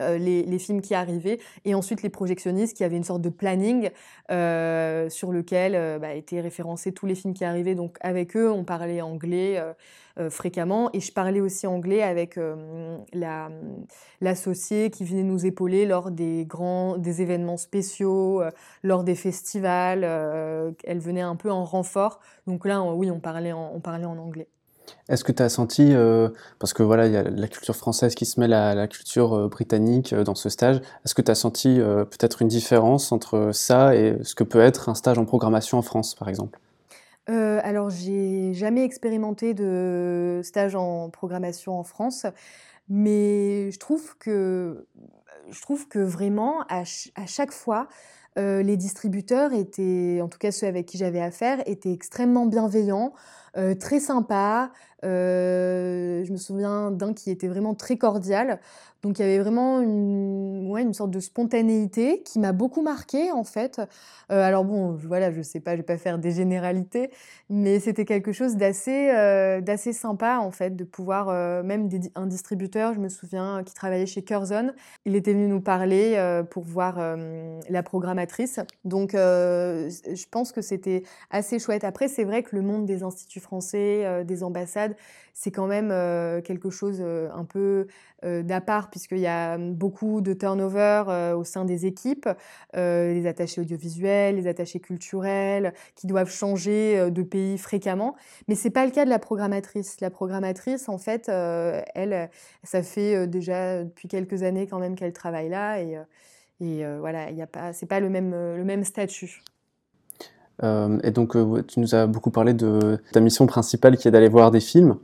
euh, 0.00 0.18
les, 0.18 0.58
films 0.58 0.82
qui 0.82 0.94
arrivaient 0.94 1.38
et 1.64 1.74
ensuite 1.74 2.02
les 2.02 2.10
projectionnistes 2.10 2.76
qui 2.76 2.84
avaient 2.84 2.98
une 2.98 3.04
sorte 3.04 3.22
de 3.22 3.30
planning 3.30 3.90
euh, 4.30 5.08
sur 5.08 5.32
lequel 5.32 5.98
bah, 5.98 6.12
étaient 6.12 6.42
référencés 6.42 6.92
tous 6.92 7.06
les 7.06 7.14
films 7.14 7.32
qui 7.32 7.44
arrivaient. 7.44 7.74
Donc 7.74 7.96
avec 8.02 8.36
eux, 8.36 8.50
on 8.50 8.64
parlait 8.64 9.00
anglais 9.00 9.62
fréquemment 10.30 10.90
et 10.92 11.00
je 11.00 11.12
parlais 11.12 11.40
aussi 11.40 11.66
anglais 11.66 12.02
avec 12.02 12.38
l'associé 14.20 14.90
qui 14.90 15.04
venait 15.04 15.22
nous 15.22 15.46
épauler 15.46 15.86
lors 15.86 16.10
des 16.10 16.44
grands, 16.44 16.98
des 16.98 17.22
événements 17.22 17.56
spéciaux, 17.56 18.42
lors 18.82 19.04
des 19.04 19.14
festivals. 19.14 20.04
elle 20.04 20.98
venait 20.98 21.22
un 21.22 21.36
peu 21.36 21.50
en 21.50 21.64
renfort. 21.64 22.20
Donc 22.46 22.66
là, 22.66 22.82
oui, 22.82 23.10
on 23.10 23.20
parlait 23.20 23.52
on 23.54 23.80
parlait 23.80 24.04
en 24.04 24.18
anglais. 24.18 24.48
Est-ce 25.08 25.24
que 25.24 25.32
tu 25.32 25.42
as 25.42 25.48
senti, 25.48 25.92
euh, 25.92 26.28
parce 26.58 26.72
que 26.72 26.82
voilà, 26.82 27.06
il 27.06 27.12
y 27.12 27.16
a 27.16 27.22
la 27.22 27.48
culture 27.48 27.76
française 27.76 28.14
qui 28.14 28.26
se 28.26 28.38
mêle 28.40 28.52
à 28.52 28.74
la 28.74 28.88
culture 28.88 29.34
euh, 29.34 29.48
britannique 29.48 30.12
euh, 30.12 30.24
dans 30.24 30.34
ce 30.34 30.48
stage, 30.48 30.80
est-ce 31.04 31.14
que 31.14 31.22
tu 31.22 31.30
as 31.30 31.34
senti 31.34 31.78
peut-être 31.78 32.42
une 32.42 32.48
différence 32.48 33.12
entre 33.12 33.50
ça 33.52 33.94
et 33.94 34.18
ce 34.22 34.34
que 34.34 34.44
peut 34.44 34.60
être 34.60 34.88
un 34.88 34.94
stage 34.94 35.18
en 35.18 35.24
programmation 35.24 35.78
en 35.78 35.82
France, 35.82 36.14
par 36.14 36.28
exemple? 36.28 36.58
Alors, 37.26 37.90
j'ai 37.90 38.54
jamais 38.54 38.84
expérimenté 38.84 39.52
de 39.52 40.40
stage 40.42 40.74
en 40.74 41.10
programmation 41.10 41.78
en 41.78 41.82
France, 41.82 42.24
mais 42.88 43.70
je 43.70 43.78
trouve 43.78 44.16
que, 44.18 44.86
je 45.50 45.60
trouve 45.60 45.88
que 45.88 45.98
vraiment, 45.98 46.62
à, 46.70 46.84
à 47.16 47.26
chaque 47.26 47.52
fois, 47.52 47.88
les 48.38 48.76
distributeurs 48.76 49.52
étaient, 49.52 50.20
en 50.22 50.28
tout 50.28 50.38
cas 50.38 50.52
ceux 50.52 50.66
avec 50.66 50.86
qui 50.86 50.96
j'avais 50.96 51.20
affaire, 51.20 51.62
étaient 51.66 51.92
extrêmement 51.92 52.46
bienveillants. 52.46 53.12
Euh, 53.56 53.74
très 53.74 54.00
sympa. 54.00 54.70
Euh, 55.04 56.24
je 56.24 56.32
me 56.32 56.36
souviens 56.36 56.90
d'un 56.90 57.12
qui 57.12 57.30
était 57.30 57.48
vraiment 57.48 57.74
très 57.74 57.96
cordial. 57.96 58.60
Donc 59.02 59.18
il 59.18 59.22
y 59.22 59.24
avait 59.24 59.38
vraiment 59.38 59.80
une, 59.80 60.68
ouais, 60.70 60.82
une 60.82 60.94
sorte 60.94 61.10
de 61.10 61.20
spontanéité 61.20 62.22
qui 62.22 62.38
m'a 62.38 62.52
beaucoup 62.52 62.82
marqué 62.82 63.30
en 63.30 63.44
fait. 63.44 63.80
Euh, 64.30 64.42
alors 64.42 64.64
bon, 64.64 64.92
voilà, 64.92 65.30
je 65.30 65.40
sais 65.42 65.60
pas, 65.60 65.72
je 65.72 65.78
vais 65.78 65.82
pas 65.82 65.98
faire 65.98 66.18
des 66.18 66.32
généralités, 66.32 67.10
mais 67.48 67.80
c'était 67.80 68.04
quelque 68.04 68.32
chose 68.32 68.56
d'assez 68.56 69.08
d'assez 69.62 69.92
sympa 69.92 70.38
en 70.40 70.50
fait, 70.50 70.76
de 70.76 70.84
pouvoir 70.84 71.28
même 71.64 71.88
un 72.14 72.26
distributeur, 72.26 72.94
je 72.94 73.00
me 73.00 73.08
souviens, 73.08 73.62
qui 73.64 73.74
travaillait 73.74 74.06
chez 74.06 74.22
Curzon, 74.22 74.72
il 75.04 75.14
était 75.16 75.32
venu 75.32 75.46
nous 75.46 75.60
parler 75.60 76.42
pour 76.50 76.64
voir 76.64 76.98
la 77.68 77.82
programmatrice. 77.82 78.60
Donc, 78.84 79.12
je 79.12 80.28
pense 80.30 80.52
que 80.52 80.60
c'était 80.60 81.02
assez 81.30 81.58
chouette. 81.58 81.84
Après, 81.84 82.08
c'est 82.08 82.24
vrai 82.24 82.42
que 82.42 82.54
le 82.56 82.62
monde 82.62 82.84
des 82.84 83.02
instituts 83.02 83.40
français, 83.40 84.24
des 84.24 84.42
ambassades, 84.42 84.96
c'est 85.34 85.50
quand 85.52 85.66
même 85.66 85.88
quelque 86.42 86.70
chose 86.70 87.00
un 87.02 87.44
peu 87.44 87.86
d'à 88.22 88.60
part, 88.60 88.90
puisqu'il 88.90 89.18
y 89.18 89.26
a 89.26 89.58
beaucoup 89.58 90.20
de 90.20 90.32
turnover 90.32 91.32
au 91.36 91.44
sein 91.44 91.64
des 91.64 91.86
équipes, 91.86 92.28
les 92.74 93.26
attachés 93.26 93.60
audiovisuels, 93.60 94.36
les 94.36 94.46
attachés 94.46 94.80
culturels, 94.80 95.72
qui 95.94 96.06
doivent 96.06 96.30
changer 96.30 97.10
de 97.10 97.22
pays 97.22 97.58
fréquemment. 97.58 98.16
Mais 98.48 98.54
c'est 98.54 98.70
pas 98.70 98.84
le 98.84 98.90
cas 98.90 99.04
de 99.04 99.10
la 99.10 99.18
programmatrice. 99.18 100.00
La 100.00 100.10
programmatrice, 100.10 100.88
en 100.88 100.98
fait, 100.98 101.28
elle, 101.28 102.30
ça 102.64 102.82
fait 102.82 103.26
déjà 103.28 103.84
depuis 103.84 104.08
quelques 104.08 104.42
années 104.42 104.66
quand 104.66 104.80
même 104.80 104.96
qu'elle 104.96 105.12
travaille 105.12 105.48
là, 105.48 105.80
et, 105.80 105.98
et 106.60 106.84
voilà, 106.98 107.30
il 107.30 107.40
a 107.40 107.46
pas 107.46 108.00
le 108.00 108.08
même, 108.08 108.32
le 108.32 108.64
même 108.64 108.82
statut. 108.82 109.42
et 110.60 111.10
donc, 111.12 111.36
tu 111.68 111.78
nous 111.80 111.94
as 111.94 112.06
beaucoup 112.08 112.30
parlé 112.30 112.52
de 112.52 112.98
ta 113.12 113.20
mission 113.20 113.46
principale 113.46 113.96
qui 113.96 114.08
est 114.08 114.10
d'aller 114.10 114.28
voir 114.28 114.50
des 114.50 114.60
films 114.60 114.98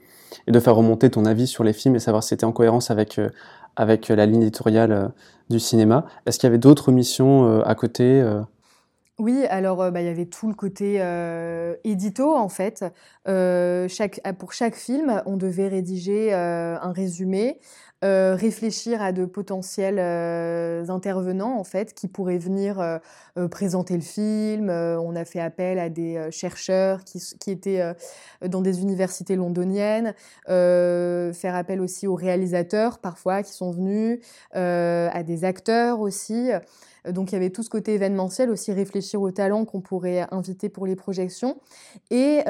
et 0.47 0.53
de 0.53 0.61
faire 0.61 0.77
remonter 0.77 1.11
ton 1.11 1.25
avis 1.25 1.47
sur 1.47 1.65
les 1.65 1.73
films 1.73 1.97
et 1.97 2.01
savoir 2.01 2.23
si 2.23 2.31
c'était 2.31 2.45
en 2.45 2.53
cohérence 2.53 2.91
avec, 2.91 3.19
euh, 3.19 3.31
avec 3.77 4.09
la 4.09 4.27
ligne 4.27 4.43
éditoriale 4.43 4.93
euh, 4.93 5.09
du 5.51 5.61
cinéma. 5.61 6.07
Est-ce 6.27 6.39
qu'il 6.39 6.47
y 6.47 6.51
avait 6.51 6.59
d'autres 6.59 6.93
missions 6.93 7.47
euh, 7.47 7.63
à 7.65 7.75
côté 7.75 8.23
oui, 9.21 9.45
alors 9.49 9.77
bah, 9.93 10.01
il 10.01 10.07
y 10.07 10.11
avait 10.11 10.27
tout 10.27 10.49
le 10.49 10.55
côté 10.55 11.01
édito 11.85 12.35
en 12.35 12.49
fait. 12.49 12.85
pour 13.25 14.53
chaque 14.53 14.75
film, 14.75 15.23
on 15.25 15.37
devait 15.37 15.69
rédiger 15.69 16.35
un 16.35 16.91
résumé 16.91 17.61
euh, 18.05 18.35
réfléchir 18.35 19.01
à 19.01 19.13
de 19.13 19.25
potentiels 19.25 19.99
euh, 19.99 20.87
intervenants 20.89 21.59
en 21.59 21.65
fait 21.65 21.95
qui 21.95 22.07
pourraient 22.07 22.37
venir 22.37 22.79
euh, 22.79 23.49
présenter 23.49 23.95
le 23.95 24.03
film. 24.03 24.69
on 24.69 25.17
a 25.17 25.25
fait 25.25 25.41
appel 25.41 25.79
à 25.79 25.89
des 25.89 26.29
chercheurs 26.31 27.03
qui, 27.05 27.23
qui 27.41 27.51
étaient 27.51 27.83
dans 28.47 28.61
des 28.61 28.83
universités 28.83 29.37
londoniennes, 29.37 30.15
faire 30.47 31.55
appel 31.55 31.81
aussi 31.81 32.07
aux 32.07 32.15
réalisateurs 32.15 32.99
parfois 32.99 33.43
qui 33.43 33.53
sont 33.53 33.71
venus, 33.71 34.21
à 34.53 35.23
des 35.23 35.45
acteurs 35.45 36.01
aussi. 36.01 36.51
Donc 37.09 37.33
il 37.33 37.35
y 37.35 37.37
avait 37.37 37.51
tout 37.51 37.63
ce 37.63 37.71
côté 37.71 37.95
événementiel, 37.95 38.51
aussi 38.51 38.73
réfléchir 38.73 39.21
aux 39.21 39.33
talents 39.33 39.65
qu'on 39.65 39.81
pourrait 39.81 40.27
inviter 40.31 40.69
pour 40.69 40.87
les 40.87 40.97
projections. 40.97 41.59
Et 42.11 42.41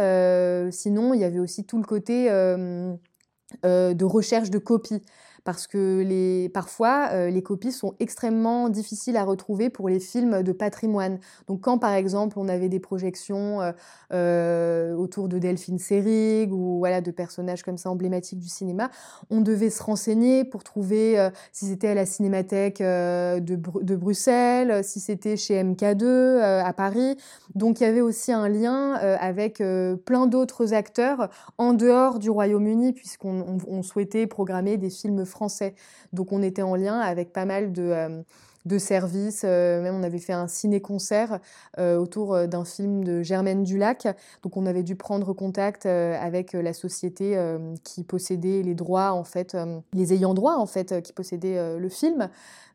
sinon, 0.70 1.14
il 1.14 1.20
y 1.20 1.24
avait 1.24 1.40
aussi 1.40 1.64
tout 1.64 1.78
le 1.78 1.84
côté 1.84 2.28
de 2.28 4.04
recherche 4.04 4.50
de 4.50 4.58
copies 4.58 5.02
parce 5.44 5.66
que 5.66 6.02
les, 6.02 6.48
parfois, 6.48 7.09
euh, 7.12 7.28
les 7.28 7.42
copies 7.42 7.72
sont 7.72 7.94
extrêmement 8.00 8.70
difficiles 8.70 9.16
à 9.16 9.24
retrouver 9.24 9.68
pour 9.68 9.90
les 9.90 10.00
films 10.00 10.42
de 10.42 10.52
patrimoine. 10.52 11.18
Donc 11.46 11.61
quand, 11.61 11.78
par 11.78 11.92
exemple, 11.92 12.38
on 12.38 12.48
avait 12.48 12.70
des 12.70 12.80
projections 12.80 13.61
euh, 13.61 13.72
euh, 14.12 14.94
autour 14.94 15.28
de 15.28 15.38
Delphine 15.38 15.78
Seyrig 15.78 16.52
ou 16.52 16.78
voilà, 16.78 17.02
de 17.02 17.11
personnages 17.11 17.62
comme 17.62 17.76
ça 17.76 17.90
emblématiques 17.90 18.40
du 18.40 18.48
cinéma, 18.48 18.90
on 19.30 19.42
devait 19.42 19.70
se 19.70 19.83
renseigner 19.83 20.44
pour 20.44 20.64
trouver 20.64 21.28
si 21.52 21.66
c'était 21.66 21.88
à 21.88 21.94
la 21.94 22.07
Cinémathèque 22.07 22.80
de, 22.80 23.40
de, 23.40 23.96
Bruxelles, 23.96 24.83
si 24.83 25.00
c'était 25.00 25.37
chez 25.37 25.62
MK2 25.62 26.40
à 26.40 26.72
Paris. 26.72 27.16
Donc 27.54 27.80
il 27.80 27.85
y 27.85 27.87
avait 27.87 28.00
aussi 28.00 28.33
un 28.33 28.48
lien 28.48 28.94
avec 28.94 29.62
plein 30.04 30.26
d'autres 30.26 30.72
acteurs 30.72 31.28
en 31.59 31.72
dehors 31.74 32.18
du 32.18 32.30
Royaume-Uni, 32.30 32.92
puisqu'on 32.92 33.83
souhaitait 33.83 34.26
programmer 34.26 34.76
des 34.76 34.90
films 34.90 35.24
français. 35.34 35.74
Donc 36.12 36.32
on 36.32 36.42
était 36.42 36.62
en 36.62 36.76
lien 36.76 36.98
avec 37.00 37.32
pas 37.32 37.44
mal 37.44 37.72
de, 37.72 37.82
euh, 37.82 38.78
services. 38.78 39.42
Euh, 39.44 39.82
même 39.82 39.94
on 39.94 40.02
avait 40.02 40.18
fait 40.18 40.32
un 40.32 40.48
ciné-concert 40.48 41.38
euh, 41.78 41.98
autour 41.98 42.48
d'un 42.48 42.64
film 42.64 43.04
de 43.04 43.22
Germaine 43.22 43.64
Dulac. 43.64 44.06
Donc 44.42 44.56
on 44.56 44.64
avait 44.64 44.84
dû 44.84 44.96
prendre 44.96 45.32
contact 45.34 45.86
avec 45.86 46.52
la 46.52 46.72
société 46.72 47.36
qui 47.82 48.04
possédait 48.04 48.62
les 48.62 48.74
droits, 48.74 49.12
en 49.12 49.24
fait, 49.24 49.56
les 49.92 50.12
ayants 50.14 50.34
droit, 50.34 50.54
en 50.54 50.66
fait, 50.66 51.02
qui 51.02 51.12
possédait 51.12 51.78
le 51.78 51.88
film. 51.88 52.28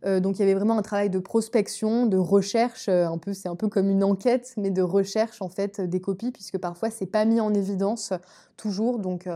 donc 0.06 0.38
il 0.38 0.40
y 0.40 0.44
avait 0.44 0.54
vraiment 0.54 0.78
un 0.78 0.82
travail 0.82 1.10
de 1.10 1.20
prospection, 1.20 2.06
de 2.06 2.18
recherche, 2.18 2.90
un 2.90 3.18
peu, 3.18 3.34
c'est 3.34 3.50
un 3.50 3.56
peu 3.56 3.68
comme 3.68 3.90
une 3.90 4.04
enquête, 4.04 4.54
mais 4.58 4.70
de 4.70 4.82
recherche 4.82 5.42
en 5.42 5.50
fait 5.50 5.82
des 5.82 6.02
copies, 6.02 6.32
puisque 6.32 6.58
parfois 6.58 6.90
c'est 6.90 7.08
pas 7.08 7.26
mis 7.26 7.40
en 7.40 7.54
évidence 7.54 8.14
toujours. 8.58 9.00
Donc 9.00 9.28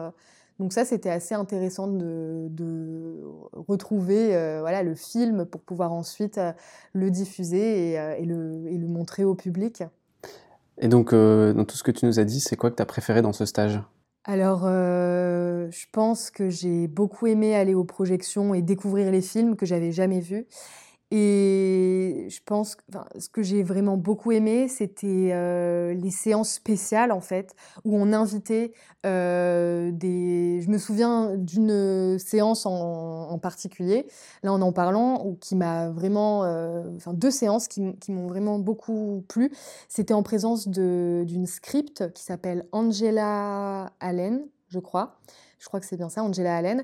donc 0.59 0.71
ça, 0.71 0.85
c'était 0.85 1.09
assez 1.09 1.33
intéressant 1.33 1.87
de, 1.87 3.21
retrouver 3.53 4.35
euh, 4.35 4.59
voilà, 4.61 4.83
le 4.83 4.95
film 4.95 5.45
pour 5.45 5.61
pouvoir 5.61 5.91
ensuite 5.91 6.37
euh, 6.37 6.51
le 6.93 7.09
diffuser 7.09 7.97
euh, 7.97 8.15
et, 8.17 8.25
le, 8.25 8.87
montrer 8.87 9.23
au 9.23 9.35
public. 9.35 9.83
Et 10.79 10.87
donc, 10.87 11.13
dans 11.13 11.65
tout 11.65 11.75
ce 11.75 11.83
que 11.83 11.91
tu 11.91 12.05
nous 12.05 12.19
as 12.19 12.23
dit, 12.23 12.39
c'est 12.39 12.55
quoi 12.55 12.71
que 12.71 12.75
tu 12.75 12.81
as 12.81 12.85
préféré 12.85 13.21
dans 13.21 13.33
ce 13.33 13.45
stage? 13.45 13.79
Alors, 14.25 14.63
je 14.63 15.85
pense 15.91 16.31
que 16.31 16.49
j'ai 16.49 16.87
beaucoup 16.87 17.27
aimé 17.27 17.55
aller 17.55 17.73
aux 17.75 17.83
projections 17.83 18.53
et 18.53 18.61
découvrir 18.61 19.11
les 19.11 19.21
films 19.21 19.55
que 19.55 19.65
j'avais 19.65 19.91
jamais 19.91 20.19
vus. 20.19 20.47
Et 21.15 22.25
je 22.27 22.39
pense 22.43 22.73
que 22.73 22.81
ce 23.19 23.29
que 23.29 23.43
j'ai 23.43 23.61
vraiment 23.61 23.97
beaucoup 23.97 24.31
aimé, 24.31 24.67
c'était 24.67 25.29
euh, 25.31 25.93
les 25.93 26.09
séances 26.09 26.53
spéciales, 26.53 27.11
en 27.11 27.19
fait, 27.19 27.53
où 27.85 27.95
on 27.95 28.13
invitait 28.13 28.73
euh, 29.05 29.91
des... 29.91 30.61
Je 30.61 30.71
me 30.71 30.79
souviens 30.79 31.37
d'une 31.37 32.17
séance 32.17 32.65
en, 32.65 33.37
particulier, 33.37 34.07
là 34.41 34.53
en 34.53 34.61
en 34.63 34.71
parlant, 34.71 35.35
qui 35.39 35.55
m'a 35.55 35.91
vraiment... 35.91 36.45
Euh, 36.45 36.81
enfin, 36.95 37.13
deux 37.13 37.29
séances 37.29 37.67
qui, 37.67 37.95
qui 37.99 38.11
m'ont 38.11 38.25
vraiment 38.25 38.57
beaucoup 38.57 39.23
plu. 39.27 39.51
C'était 39.89 40.15
en 40.15 40.23
présence 40.23 40.67
d'une 40.67 41.45
script 41.45 42.11
qui 42.13 42.23
s'appelle 42.23 42.65
Angela 42.71 43.93
Allen, 43.99 44.47
je 44.67 44.79
crois. 44.79 45.19
Je 45.59 45.67
crois 45.67 45.79
que 45.79 45.85
c'est 45.85 45.97
bien 45.97 46.09
ça, 46.09 46.23
Angela 46.23 46.57
Allen. 46.57 46.83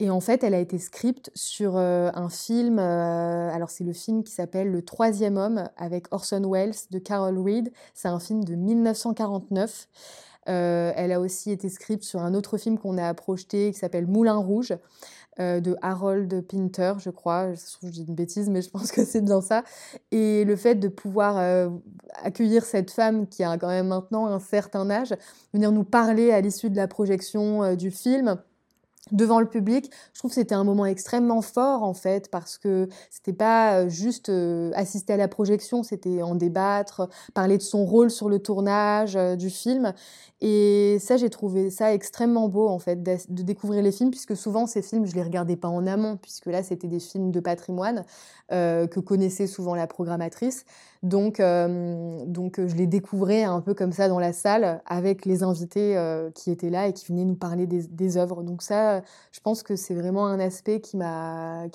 Et 0.00 0.10
en 0.10 0.20
fait, 0.20 0.44
elle 0.44 0.54
a 0.54 0.60
été 0.60 0.78
script 0.78 1.30
sur 1.34 1.76
euh, 1.76 2.10
un 2.14 2.28
film, 2.28 2.78
euh, 2.78 3.50
alors 3.52 3.68
c'est 3.68 3.82
le 3.82 3.92
film 3.92 4.22
qui 4.22 4.32
s'appelle 4.32 4.70
Le 4.70 4.82
Troisième 4.82 5.36
Homme 5.36 5.68
avec 5.76 6.06
Orson 6.12 6.48
Welles 6.48 6.74
de 6.92 7.00
Carol 7.00 7.36
Reed. 7.36 7.72
C'est 7.94 8.06
un 8.06 8.20
film 8.20 8.44
de 8.44 8.54
1949. 8.54 9.88
Euh, 10.48 10.92
elle 10.94 11.10
a 11.10 11.18
aussi 11.20 11.50
été 11.50 11.68
script 11.68 12.04
sur 12.04 12.20
un 12.20 12.34
autre 12.34 12.58
film 12.58 12.78
qu'on 12.78 12.96
a 12.96 13.12
projeté 13.12 13.72
qui 13.72 13.78
s'appelle 13.78 14.06
Moulin 14.06 14.36
Rouge 14.36 14.74
de 15.38 15.76
Harold 15.82 16.44
Pinter, 16.48 16.94
je 16.98 17.10
crois. 17.10 17.52
Je 17.54 17.88
dis 17.88 18.04
une 18.08 18.16
bêtise, 18.16 18.50
mais 18.50 18.60
je 18.60 18.70
pense 18.70 18.90
que 18.90 19.04
c'est 19.04 19.20
bien 19.20 19.40
ça. 19.40 19.62
Et 20.10 20.44
le 20.44 20.56
fait 20.56 20.74
de 20.74 20.88
pouvoir 20.88 21.70
accueillir 22.24 22.64
cette 22.64 22.90
femme 22.90 23.28
qui 23.28 23.44
a 23.44 23.56
quand 23.56 23.68
même 23.68 23.86
maintenant 23.86 24.26
un 24.26 24.40
certain 24.40 24.90
âge, 24.90 25.14
venir 25.54 25.70
nous 25.70 25.84
parler 25.84 26.32
à 26.32 26.40
l'issue 26.40 26.70
de 26.70 26.76
la 26.76 26.88
projection 26.88 27.76
du 27.76 27.92
film 27.92 28.42
devant 29.12 29.40
le 29.40 29.46
public. 29.46 29.90
Je 30.12 30.18
trouve 30.18 30.30
que 30.30 30.36
c'était 30.36 30.54
un 30.54 30.64
moment 30.64 30.86
extrêmement 30.86 31.42
fort 31.42 31.82
en 31.82 31.94
fait 31.94 32.30
parce 32.30 32.58
que 32.58 32.88
c'était 33.10 33.32
pas 33.32 33.80
euh, 33.80 33.88
juste 33.88 34.28
euh, 34.28 34.70
assister 34.74 35.12
à 35.12 35.16
la 35.16 35.28
projection, 35.28 35.82
c'était 35.82 36.22
en 36.22 36.34
débattre, 36.34 37.08
parler 37.34 37.58
de 37.58 37.62
son 37.62 37.84
rôle 37.84 38.10
sur 38.10 38.28
le 38.28 38.38
tournage 38.38 39.16
euh, 39.16 39.36
du 39.36 39.50
film. 39.50 39.92
Et 40.40 40.98
ça, 41.00 41.16
j'ai 41.16 41.30
trouvé 41.30 41.70
ça 41.70 41.92
extrêmement 41.92 42.48
beau 42.48 42.68
en 42.68 42.78
fait 42.78 43.02
de, 43.02 43.42
découvrir 43.42 43.82
les 43.82 43.92
films 43.92 44.10
puisque 44.10 44.36
souvent 44.36 44.66
ces 44.66 44.82
films, 44.82 45.06
je 45.06 45.14
les 45.14 45.22
regardais 45.22 45.56
pas 45.56 45.68
en 45.68 45.86
amont 45.86 46.16
puisque 46.16 46.46
là 46.46 46.62
c'était 46.62 46.86
des 46.86 47.00
films 47.00 47.32
de 47.32 47.40
patrimoine 47.40 48.04
que 48.50 49.00
connaissait 49.00 49.46
souvent 49.46 49.74
la 49.74 49.86
programmatrice. 49.86 50.64
Donc, 51.02 51.40
donc 51.40 52.60
je 52.66 52.74
les 52.74 52.86
découvrais 52.86 53.44
un 53.44 53.60
peu 53.60 53.74
comme 53.74 53.92
ça 53.92 54.08
dans 54.08 54.18
la 54.18 54.32
salle 54.32 54.82
avec 54.86 55.24
les 55.24 55.42
invités 55.42 55.96
qui 56.34 56.50
étaient 56.50 56.70
là 56.70 56.88
et 56.88 56.92
qui 56.92 57.06
venaient 57.06 57.24
nous 57.24 57.36
parler 57.36 57.66
des, 57.66 57.86
des 57.86 58.16
œuvres. 58.16 58.42
Donc 58.42 58.62
ça, 58.62 59.02
je 59.32 59.40
pense 59.40 59.62
que 59.62 59.76
c'est 59.76 59.94
vraiment 59.94 60.26
un 60.26 60.40
aspect 60.40 60.80
qui 60.80 60.96
m'a 60.96 61.68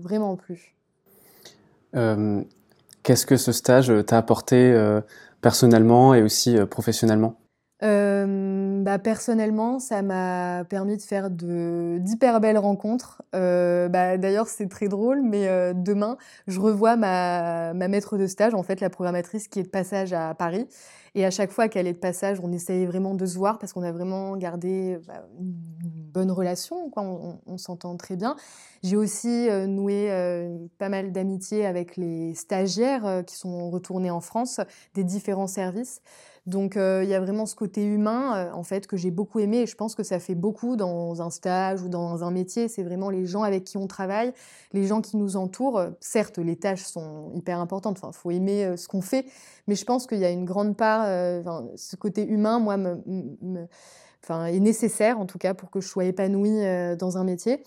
vraiment 0.00 0.36
plu. 0.36 0.76
Euh, 1.96 2.42
qu'est-ce 3.02 3.26
que 3.26 3.36
ce 3.36 3.52
stage 3.52 3.92
t'a 4.06 4.18
apporté 4.18 4.56
euh, 4.56 5.00
personnellement 5.40 6.14
et 6.14 6.22
aussi 6.22 6.56
euh, 6.56 6.66
professionnellement? 6.66 7.36
Bah, 8.84 8.98
personnellement, 8.98 9.78
ça 9.78 10.02
m'a 10.02 10.64
permis 10.64 10.96
de 10.96 11.02
faire 11.02 11.30
d'hyper 11.30 12.40
belles 12.40 12.58
rencontres. 12.58 13.22
Bah, 13.32 14.16
d'ailleurs, 14.16 14.48
c'est 14.48 14.68
très 14.68 14.88
drôle, 14.88 15.22
mais 15.22 15.72
demain, 15.74 16.16
je 16.46 16.60
revois 16.60 16.96
ma, 16.96 17.74
ma 17.74 17.88
maître 17.88 18.16
de 18.16 18.26
stage, 18.26 18.54
en 18.54 18.62
fait, 18.62 18.80
la 18.80 18.90
programmatrice 18.90 19.48
qui 19.48 19.60
est 19.60 19.64
de 19.64 19.68
passage 19.68 20.12
à 20.12 20.34
Paris. 20.34 20.66
Et 21.14 21.24
à 21.24 21.30
chaque 21.30 21.50
fois 21.50 21.68
qu'elle 21.68 21.86
est 21.86 21.94
de 21.94 21.98
passage, 21.98 22.38
on 22.42 22.52
essayait 22.52 22.86
vraiment 22.86 23.14
de 23.14 23.26
se 23.26 23.36
voir 23.36 23.58
parce 23.58 23.72
qu'on 23.72 23.82
a 23.82 23.92
vraiment 23.92 24.36
gardé 24.36 24.98
bah, 25.06 25.26
une 25.40 25.52
bonne 26.12 26.30
relation, 26.30 26.90
on, 26.96 27.58
s'entend 27.58 27.96
très 27.96 28.16
bien. 28.16 28.36
J'ai 28.82 28.96
aussi 28.96 29.48
euh, 29.48 29.66
noué 29.66 30.10
euh, 30.10 30.58
pas 30.78 30.88
mal 30.88 31.12
d'amitié 31.12 31.66
avec 31.66 31.96
les 31.96 32.34
stagiaires 32.34 33.06
euh, 33.06 33.22
qui 33.22 33.36
sont 33.36 33.70
retournés 33.70 34.10
en 34.10 34.20
France 34.20 34.60
des 34.94 35.04
différents 35.04 35.46
services. 35.46 36.00
Donc 36.48 36.76
il 36.76 37.08
y 37.08 37.14
a 37.14 37.20
vraiment 37.20 37.44
ce 37.46 37.54
côté 37.54 37.84
humain 37.84 38.50
en 38.54 38.62
fait 38.62 38.86
que 38.86 38.96
j'ai 38.96 39.10
beaucoup 39.10 39.38
aimé 39.38 39.58
et 39.58 39.66
je 39.66 39.76
pense 39.76 39.94
que 39.94 40.02
ça 40.02 40.18
fait 40.18 40.34
beaucoup 40.34 40.76
dans 40.76 41.20
un 41.20 41.28
stage 41.30 41.82
ou 41.82 41.88
dans 41.88 42.24
un 42.24 42.30
métier. 42.30 42.68
C'est 42.68 42.82
vraiment 42.82 43.10
les 43.10 43.26
gens 43.26 43.42
avec 43.42 43.64
qui 43.64 43.76
on 43.76 43.86
travaille, 43.86 44.32
les 44.72 44.86
gens 44.86 45.02
qui 45.02 45.18
nous 45.18 45.36
entourent. 45.36 45.82
Certes, 46.00 46.38
les 46.38 46.56
tâches 46.56 46.84
sont 46.84 47.30
hyper 47.34 47.60
importantes. 47.60 47.98
Enfin, 48.02 48.12
faut 48.12 48.30
aimer 48.30 48.76
ce 48.76 48.88
qu'on 48.88 49.02
fait, 49.02 49.26
mais 49.66 49.74
je 49.74 49.84
pense 49.84 50.06
qu'il 50.06 50.18
y 50.18 50.24
a 50.24 50.30
une 50.30 50.46
grande 50.46 50.76
part, 50.76 51.04
ce 51.76 51.96
côté 51.96 52.26
humain, 52.26 52.58
moi, 52.58 52.76
est 54.30 54.60
nécessaire 54.60 55.20
en 55.20 55.26
tout 55.26 55.38
cas 55.38 55.52
pour 55.54 55.70
que 55.70 55.80
je 55.80 55.88
sois 55.88 56.06
épanouie 56.06 56.60
dans 56.98 57.18
un 57.18 57.24
métier. 57.24 57.62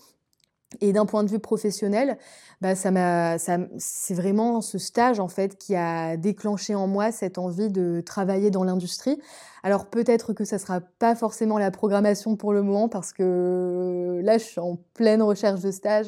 Et 0.80 0.92
d'un 0.92 1.06
point 1.06 1.24
de 1.24 1.30
vue 1.30 1.38
professionnel, 1.38 2.18
bah, 2.60 2.74
ça 2.74 2.90
m'a, 2.90 3.38
ça, 3.38 3.58
c'est 3.78 4.14
vraiment 4.14 4.60
ce 4.60 4.78
stage 4.78 5.20
en 5.20 5.28
fait 5.28 5.56
qui 5.56 5.74
a 5.74 6.16
déclenché 6.16 6.74
en 6.74 6.86
moi 6.86 7.12
cette 7.12 7.38
envie 7.38 7.70
de 7.70 8.02
travailler 8.04 8.50
dans 8.50 8.64
l'industrie. 8.64 9.18
Alors 9.62 9.86
peut-être 9.86 10.32
que 10.32 10.44
ça 10.44 10.58
sera 10.58 10.80
pas 10.80 11.14
forcément 11.14 11.58
la 11.58 11.70
programmation 11.70 12.36
pour 12.36 12.52
le 12.52 12.62
moment 12.62 12.88
parce 12.88 13.12
que 13.12 14.20
là 14.22 14.38
je 14.38 14.44
suis 14.44 14.60
en 14.60 14.78
pleine 14.94 15.22
recherche 15.22 15.60
de 15.60 15.70
stage 15.70 16.06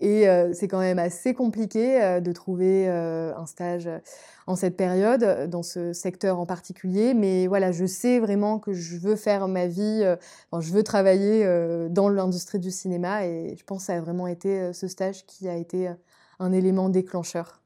et 0.00 0.28
euh, 0.28 0.52
c'est 0.52 0.68
quand 0.68 0.78
même 0.78 0.98
assez 0.98 1.34
compliqué 1.34 2.00
euh, 2.00 2.20
de 2.20 2.32
trouver 2.32 2.88
euh, 2.88 3.34
un 3.36 3.46
stage 3.46 3.88
en 4.46 4.54
cette 4.54 4.76
période, 4.76 5.50
dans 5.50 5.62
ce 5.62 5.92
secteur 5.92 6.38
en 6.38 6.46
particulier. 6.46 7.14
Mais 7.14 7.48
voilà, 7.48 7.72
je 7.72 7.84
sais 7.84 8.20
vraiment 8.20 8.58
que 8.58 8.72
je 8.72 8.96
veux 8.96 9.16
faire 9.16 9.48
ma 9.48 9.66
vie, 9.66 10.02
je 10.58 10.72
veux 10.72 10.82
travailler 10.82 11.46
dans 11.90 12.08
l'industrie 12.08 12.58
du 12.58 12.70
cinéma. 12.70 13.26
Et 13.26 13.56
je 13.58 13.64
pense 13.64 13.80
que 13.80 13.84
ça 13.86 13.96
a 13.96 14.00
vraiment 14.00 14.26
été 14.26 14.72
ce 14.72 14.88
stage 14.88 15.26
qui 15.26 15.50
a 15.50 15.56
été 15.56 15.90
un 16.38 16.52
élément 16.52 16.88
déclencheur. 16.88 17.60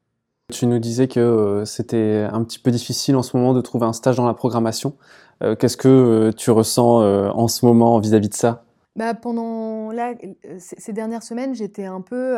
Tu 0.51 0.67
nous 0.67 0.79
disais 0.79 1.07
que 1.07 1.63
c'était 1.65 2.27
un 2.29 2.43
petit 2.43 2.59
peu 2.59 2.69
difficile 2.69 3.15
en 3.15 3.23
ce 3.23 3.37
moment 3.37 3.53
de 3.53 3.61
trouver 3.61 3.85
un 3.85 3.93
stage 3.93 4.17
dans 4.17 4.27
la 4.27 4.33
programmation. 4.33 4.97
Qu'est-ce 5.39 5.77
que 5.77 6.33
tu 6.35 6.51
ressens 6.51 7.01
en 7.33 7.47
ce 7.47 7.65
moment 7.65 7.97
vis-à-vis 7.99 8.27
de 8.27 8.33
ça? 8.33 8.65
Bah, 8.95 9.13
pendant 9.13 9.91
là, 9.91 10.13
ces 10.57 10.93
dernières 10.93 11.23
semaines, 11.23 11.55
j'étais 11.55 11.85
un 11.85 12.01
peu, 12.01 12.37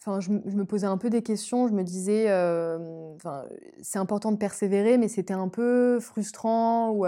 enfin, 0.00 0.20
je, 0.20 0.30
me 0.30 0.64
posais 0.64 0.86
un 0.86 0.98
peu 0.98 1.10
des 1.10 1.22
questions. 1.22 1.68
Je 1.68 1.72
me 1.72 1.82
disais, 1.82 2.26
c'est 3.82 3.98
important 3.98 4.32
de 4.32 4.36
persévérer, 4.36 4.98
mais 4.98 5.08
c'était 5.08 5.34
un 5.34 5.48
peu 5.48 5.98
frustrant. 6.00 6.90
Ou 6.90 7.06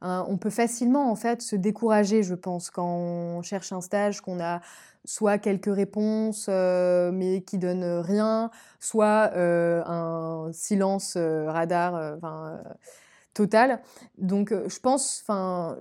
on 0.00 0.38
peut 0.38 0.50
facilement 0.50 1.10
en 1.10 1.16
fait 1.16 1.42
se 1.42 1.56
décourager, 1.56 2.22
je 2.22 2.34
pense, 2.34 2.70
quand 2.70 2.88
on 2.88 3.42
cherche 3.42 3.72
un 3.72 3.80
stage, 3.80 4.20
qu'on 4.20 4.40
a 4.40 4.60
soit 5.04 5.38
quelques 5.38 5.74
réponses, 5.74 6.48
mais 6.48 7.42
qui 7.46 7.58
donnent 7.58 8.00
rien, 8.00 8.50
soit 8.80 9.32
un 9.36 10.50
silence 10.52 11.16
radar. 11.16 12.16
Enfin 12.16 12.60
total. 13.36 13.80
Donc 14.16 14.50
euh, 14.50 14.68
je 14.68 14.80
pense, 14.80 15.22
enfin, 15.22 15.76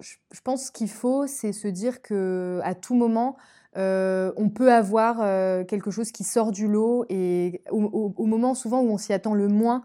qu'il 0.73 0.89
faut, 0.89 1.25
c'est 1.25 1.53
se 1.53 1.67
dire 1.67 2.01
que 2.01 2.59
à 2.63 2.75
tout 2.75 2.95
moment, 2.95 3.37
euh, 3.77 4.31
on 4.35 4.49
peut 4.49 4.71
avoir 4.71 5.19
euh, 5.21 5.63
quelque 5.63 5.89
chose 5.89 6.11
qui 6.11 6.23
sort 6.23 6.51
du 6.51 6.67
lot 6.67 7.05
et 7.09 7.61
au, 7.71 8.25
moment 8.25 8.55
souvent 8.55 8.81
où 8.81 8.89
on 8.89 8.97
s'y 8.97 9.13
attend 9.13 9.33
le 9.33 9.47
moins. 9.47 9.83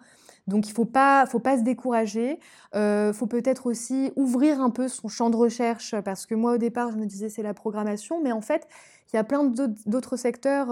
Donc 0.49 0.69
il 0.69 0.73
faut 0.73 0.85
pas, 0.85 1.27
faut 1.27 1.39
pas 1.39 1.59
se 1.59 1.63
décourager. 1.63 2.41
Il 2.75 3.13
faut 3.15 3.27
peut-être 3.27 3.67
aussi 3.67 4.13
ouvrir 4.17 4.61
un 4.61 4.71
peu 4.71 4.89
son 4.89 5.07
champ 5.07 5.31
de 5.31 5.37
recherche 5.37 5.95
parce 6.05 6.27
que 6.27 6.35
moi 6.35 6.55
au 6.55 6.59
départ 6.59 6.91
je 6.91 6.97
me 6.97 7.07
disais 7.07 7.29
c'est 7.29 7.43
la 7.43 7.55
programmation, 7.55 8.21
mais 8.21 8.33
en 8.33 8.41
fait 8.41 8.67
il 9.13 9.17
y 9.17 9.19
a 9.19 9.25
plein 9.25 9.45
d'autres 9.45 10.17
secteurs 10.17 10.69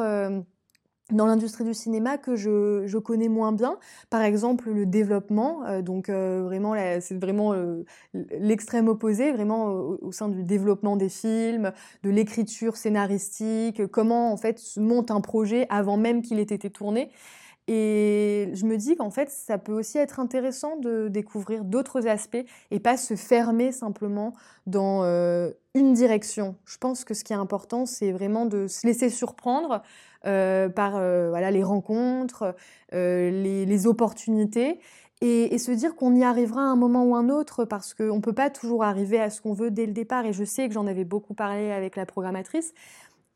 dans 1.11 1.27
l'industrie 1.27 1.64
du 1.64 1.75
cinéma 1.75 2.18
que 2.18 2.37
je, 2.37 2.83
je, 2.87 2.99
connais 2.99 3.29
moins 3.29 3.53
bien. 3.53 3.79
Par 4.11 4.23
exemple, 4.23 4.71
le 4.71 4.87
développement. 4.87 5.64
Euh, 5.66 5.83
donc, 5.83 6.09
euh, 6.09 6.42
vraiment, 6.44 6.75
c'est 7.01 7.18
vraiment 7.18 7.55
euh, 7.55 7.85
l'extrême 8.14 8.88
opposé, 8.88 9.33
vraiment 9.33 9.66
au, 9.66 10.12
sein 10.12 10.29
du 10.29 10.42
développement 10.42 10.97
des 10.97 11.09
films, 11.09 11.73
de 12.03 12.11
l'écriture 12.11 12.77
scénaristique, 12.77 13.87
comment, 13.87 14.33
en 14.33 14.37
fait, 14.37 14.59
se 14.59 14.81
monte 14.81 15.11
un 15.11 15.21
projet 15.21 15.66
avant 15.71 15.97
même 15.97 16.23
qu'il 16.23 16.38
ait 16.38 16.42
été 16.42 16.71
tourné. 16.71 17.11
Et 17.68 18.50
je 18.54 18.64
me 18.64 18.76
dis 18.76 18.96
qu'en 18.96 19.11
fait, 19.11 19.31
ça 19.31 19.59
peut 19.59 19.72
aussi 19.72 19.98
être 19.98 20.20
intéressant 20.20 20.76
de 20.76 21.09
découvrir 21.09 21.64
d'autres 21.64 22.09
aspects 22.09 22.44
et 22.70 22.81
pas 22.81 22.96
se 22.96 23.14
fermer 23.14 23.72
simplement 23.72 24.33
dans 24.66 25.02
une 25.74 25.92
direction. 25.92 26.57
Je 26.64 26.78
pense 26.78 27.04
que 27.04 27.12
ce 27.14 27.24
qui 27.24 27.35
est 27.35 27.37
important, 27.37 27.85
c'est 27.87 28.11
vraiment 28.11 28.46
de 28.46 28.66
se 28.66 28.87
laisser 28.87 29.11
surprendre, 29.11 29.83
euh, 30.26 30.68
par 30.68 30.96
euh, 30.96 31.28
voilà, 31.28 31.52
les 31.52 31.62
rencontres, 31.62 32.57
euh, 32.92 33.31
les, 33.31 33.87
opportunités, 33.87 34.81
et, 35.20 35.57
se 35.59 35.70
dire 35.70 35.94
qu'on 35.94 36.14
y 36.16 36.24
arrivera 36.24 36.61
à 36.61 36.64
un 36.64 36.76
moment 36.76 37.04
ou 37.04 37.14
un 37.14 37.28
autre, 37.28 37.64
parce 37.64 37.94
qu'on 37.94 38.16
ne 38.16 38.20
peut 38.20 38.33
pas 38.33 38.50
toujours 38.50 38.83
arriver 38.83 39.20
à 39.20 39.31
ce 39.31 39.40
qu'on 39.40 39.52
veut 39.52 39.70
dès 39.70 39.87
le 39.87 39.92
départ. 39.92 40.26
Et 40.26 40.33
je 40.33 40.44
sais 40.44 40.66
que 40.66 40.74
j'en 40.74 40.87
avais 40.88 41.04
beaucoup 41.04 41.35
parlé 41.35 41.70
avec 41.70 41.94
la 41.94 42.04
programmatrice. 42.04 42.74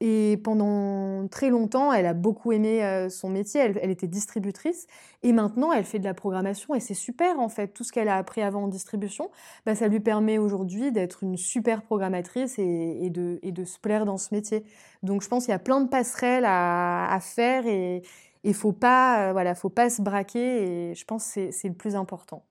Et 0.05 0.37
pendant 0.43 1.29
très 1.29 1.49
longtemps, 1.49 1.93
elle 1.93 2.07
a 2.07 2.13
beaucoup 2.13 2.51
aimé 2.51 3.07
son 3.09 3.31
métier. 3.31 3.61
Elle, 3.61 3.89
était 3.89 4.09
distributrice. 4.09 4.89
Et 5.23 5.33
maintenant, 5.33 5.71
elle 5.71 5.85
fait 5.85 6.01
de 6.01 6.05
la 6.05 6.13
programmation. 6.13 6.75
Et 6.75 6.81
c'est 6.81 6.93
super, 6.93 7.39
en 7.39 7.49
fait. 7.49 7.69
Tout 7.69 7.85
ce 7.85 7.93
qu'elle 7.93 8.09
a 8.09 8.17
appris 8.17 8.43
avant 8.43 8.65
en 8.65 8.67
distribution, 8.67 9.31
bah, 9.65 9.77
ça 9.77 9.87
lui 9.87 10.01
permet 10.01 10.39
aujourd'hui 10.39 10.91
d'être 10.91 11.23
une 11.23 11.37
super 11.37 11.83
programmatrice 11.83 12.59
et, 12.59 13.11
de, 13.11 13.39
et, 13.45 13.65
se 13.65 13.79
plaire 13.79 14.05
dans 14.05 14.19
ce 14.19 14.35
métier. 14.35 14.65
Donc, 15.05 15.23
je 15.23 15.29
pense 15.29 15.45
qu'il 15.45 15.53
y 15.53 15.55
a 15.55 15.61
plein 15.61 15.81
de 15.81 15.89
passerelles 15.89 16.47
à, 16.49 17.17
faire. 17.23 17.65
Et 17.69 18.03
il 18.43 18.51
ne 18.51 18.57
faut, 18.57 18.73
pas, 18.73 19.31
voilà, 19.31 19.55
faut 19.55 19.71
pas 19.71 19.89
se 19.89 20.03
braquer. 20.03 20.91
Et 20.91 20.95
je 20.97 21.05
pense 21.05 21.33
que 21.33 21.53
c'est 21.53 21.69
le 21.69 21.75
plus 21.75 21.95
important. 21.95 22.43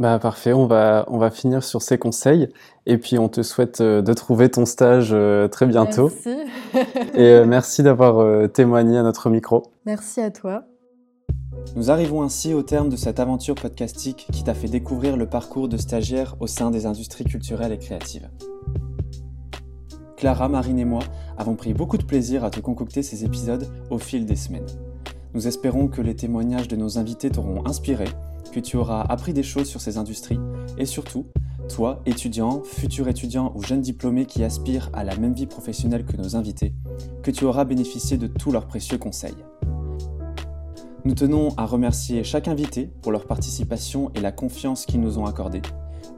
Bah, 0.00 0.18
parfait, 0.18 0.54
on 0.54 0.64
va, 0.64 1.04
on 1.08 1.18
va 1.18 1.30
finir 1.30 1.62
sur 1.62 1.82
ces 1.82 1.98
conseils 1.98 2.48
et 2.86 2.96
puis 2.96 3.18
on 3.18 3.28
te 3.28 3.42
souhaite 3.42 3.82
euh, 3.82 4.00
de 4.00 4.14
trouver 4.14 4.50
ton 4.50 4.64
stage 4.64 5.10
euh, 5.12 5.46
très 5.46 5.66
bientôt. 5.66 6.10
Merci. 6.24 6.40
et 7.14 7.32
euh, 7.32 7.44
merci 7.44 7.82
d'avoir 7.82 8.50
témoigné 8.50 8.96
à 8.96 9.02
notre 9.02 9.28
micro. 9.28 9.64
Merci 9.84 10.22
à 10.22 10.30
toi. 10.30 10.64
Nous 11.76 11.90
arrivons 11.90 12.22
ainsi 12.22 12.54
au 12.54 12.62
terme 12.62 12.88
de 12.88 12.96
cette 12.96 13.20
aventure 13.20 13.54
podcastique 13.56 14.26
qui 14.32 14.42
t'a 14.42 14.54
fait 14.54 14.68
découvrir 14.68 15.18
le 15.18 15.26
parcours 15.26 15.68
de 15.68 15.76
stagiaire 15.76 16.34
au 16.40 16.46
sein 16.46 16.70
des 16.70 16.86
industries 16.86 17.24
culturelles 17.24 17.72
et 17.72 17.78
créatives. 17.78 18.30
Clara, 20.16 20.48
Marine 20.48 20.78
et 20.78 20.86
moi 20.86 21.02
avons 21.36 21.56
pris 21.56 21.74
beaucoup 21.74 21.98
de 21.98 22.04
plaisir 22.04 22.42
à 22.42 22.48
te 22.48 22.60
concocter 22.60 23.02
ces 23.02 23.26
épisodes 23.26 23.68
au 23.90 23.98
fil 23.98 24.24
des 24.24 24.36
semaines. 24.36 24.66
Nous 25.34 25.46
espérons 25.46 25.88
que 25.88 26.00
les 26.00 26.16
témoignages 26.16 26.68
de 26.68 26.76
nos 26.76 26.96
invités 26.96 27.28
t'auront 27.28 27.66
inspiré 27.66 28.06
que 28.52 28.60
tu 28.60 28.76
auras 28.76 29.02
appris 29.02 29.32
des 29.32 29.42
choses 29.42 29.68
sur 29.68 29.80
ces 29.80 29.98
industries 29.98 30.40
et 30.78 30.86
surtout, 30.86 31.26
toi, 31.68 32.02
étudiant, 32.06 32.62
futur 32.64 33.08
étudiant 33.08 33.52
ou 33.54 33.62
jeune 33.62 33.80
diplômé 33.80 34.26
qui 34.26 34.42
aspire 34.42 34.90
à 34.92 35.04
la 35.04 35.16
même 35.16 35.34
vie 35.34 35.46
professionnelle 35.46 36.04
que 36.04 36.16
nos 36.16 36.36
invités, 36.36 36.74
que 37.22 37.30
tu 37.30 37.44
auras 37.44 37.64
bénéficié 37.64 38.16
de 38.16 38.26
tous 38.26 38.50
leurs 38.50 38.66
précieux 38.66 38.98
conseils. 38.98 39.36
Nous 41.04 41.14
tenons 41.14 41.50
à 41.56 41.64
remercier 41.64 42.24
chaque 42.24 42.48
invité 42.48 42.90
pour 43.02 43.12
leur 43.12 43.26
participation 43.26 44.10
et 44.14 44.20
la 44.20 44.32
confiance 44.32 44.84
qu'ils 44.84 45.00
nous 45.00 45.18
ont 45.18 45.26
accordée, 45.26 45.62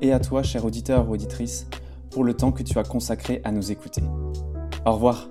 et 0.00 0.12
à 0.12 0.18
toi, 0.18 0.42
cher 0.42 0.64
auditeur 0.64 1.08
ou 1.08 1.12
auditrice, 1.12 1.68
pour 2.10 2.24
le 2.24 2.34
temps 2.34 2.52
que 2.52 2.62
tu 2.62 2.78
as 2.78 2.84
consacré 2.84 3.40
à 3.44 3.52
nous 3.52 3.70
écouter. 3.70 4.02
Au 4.84 4.92
revoir 4.92 5.28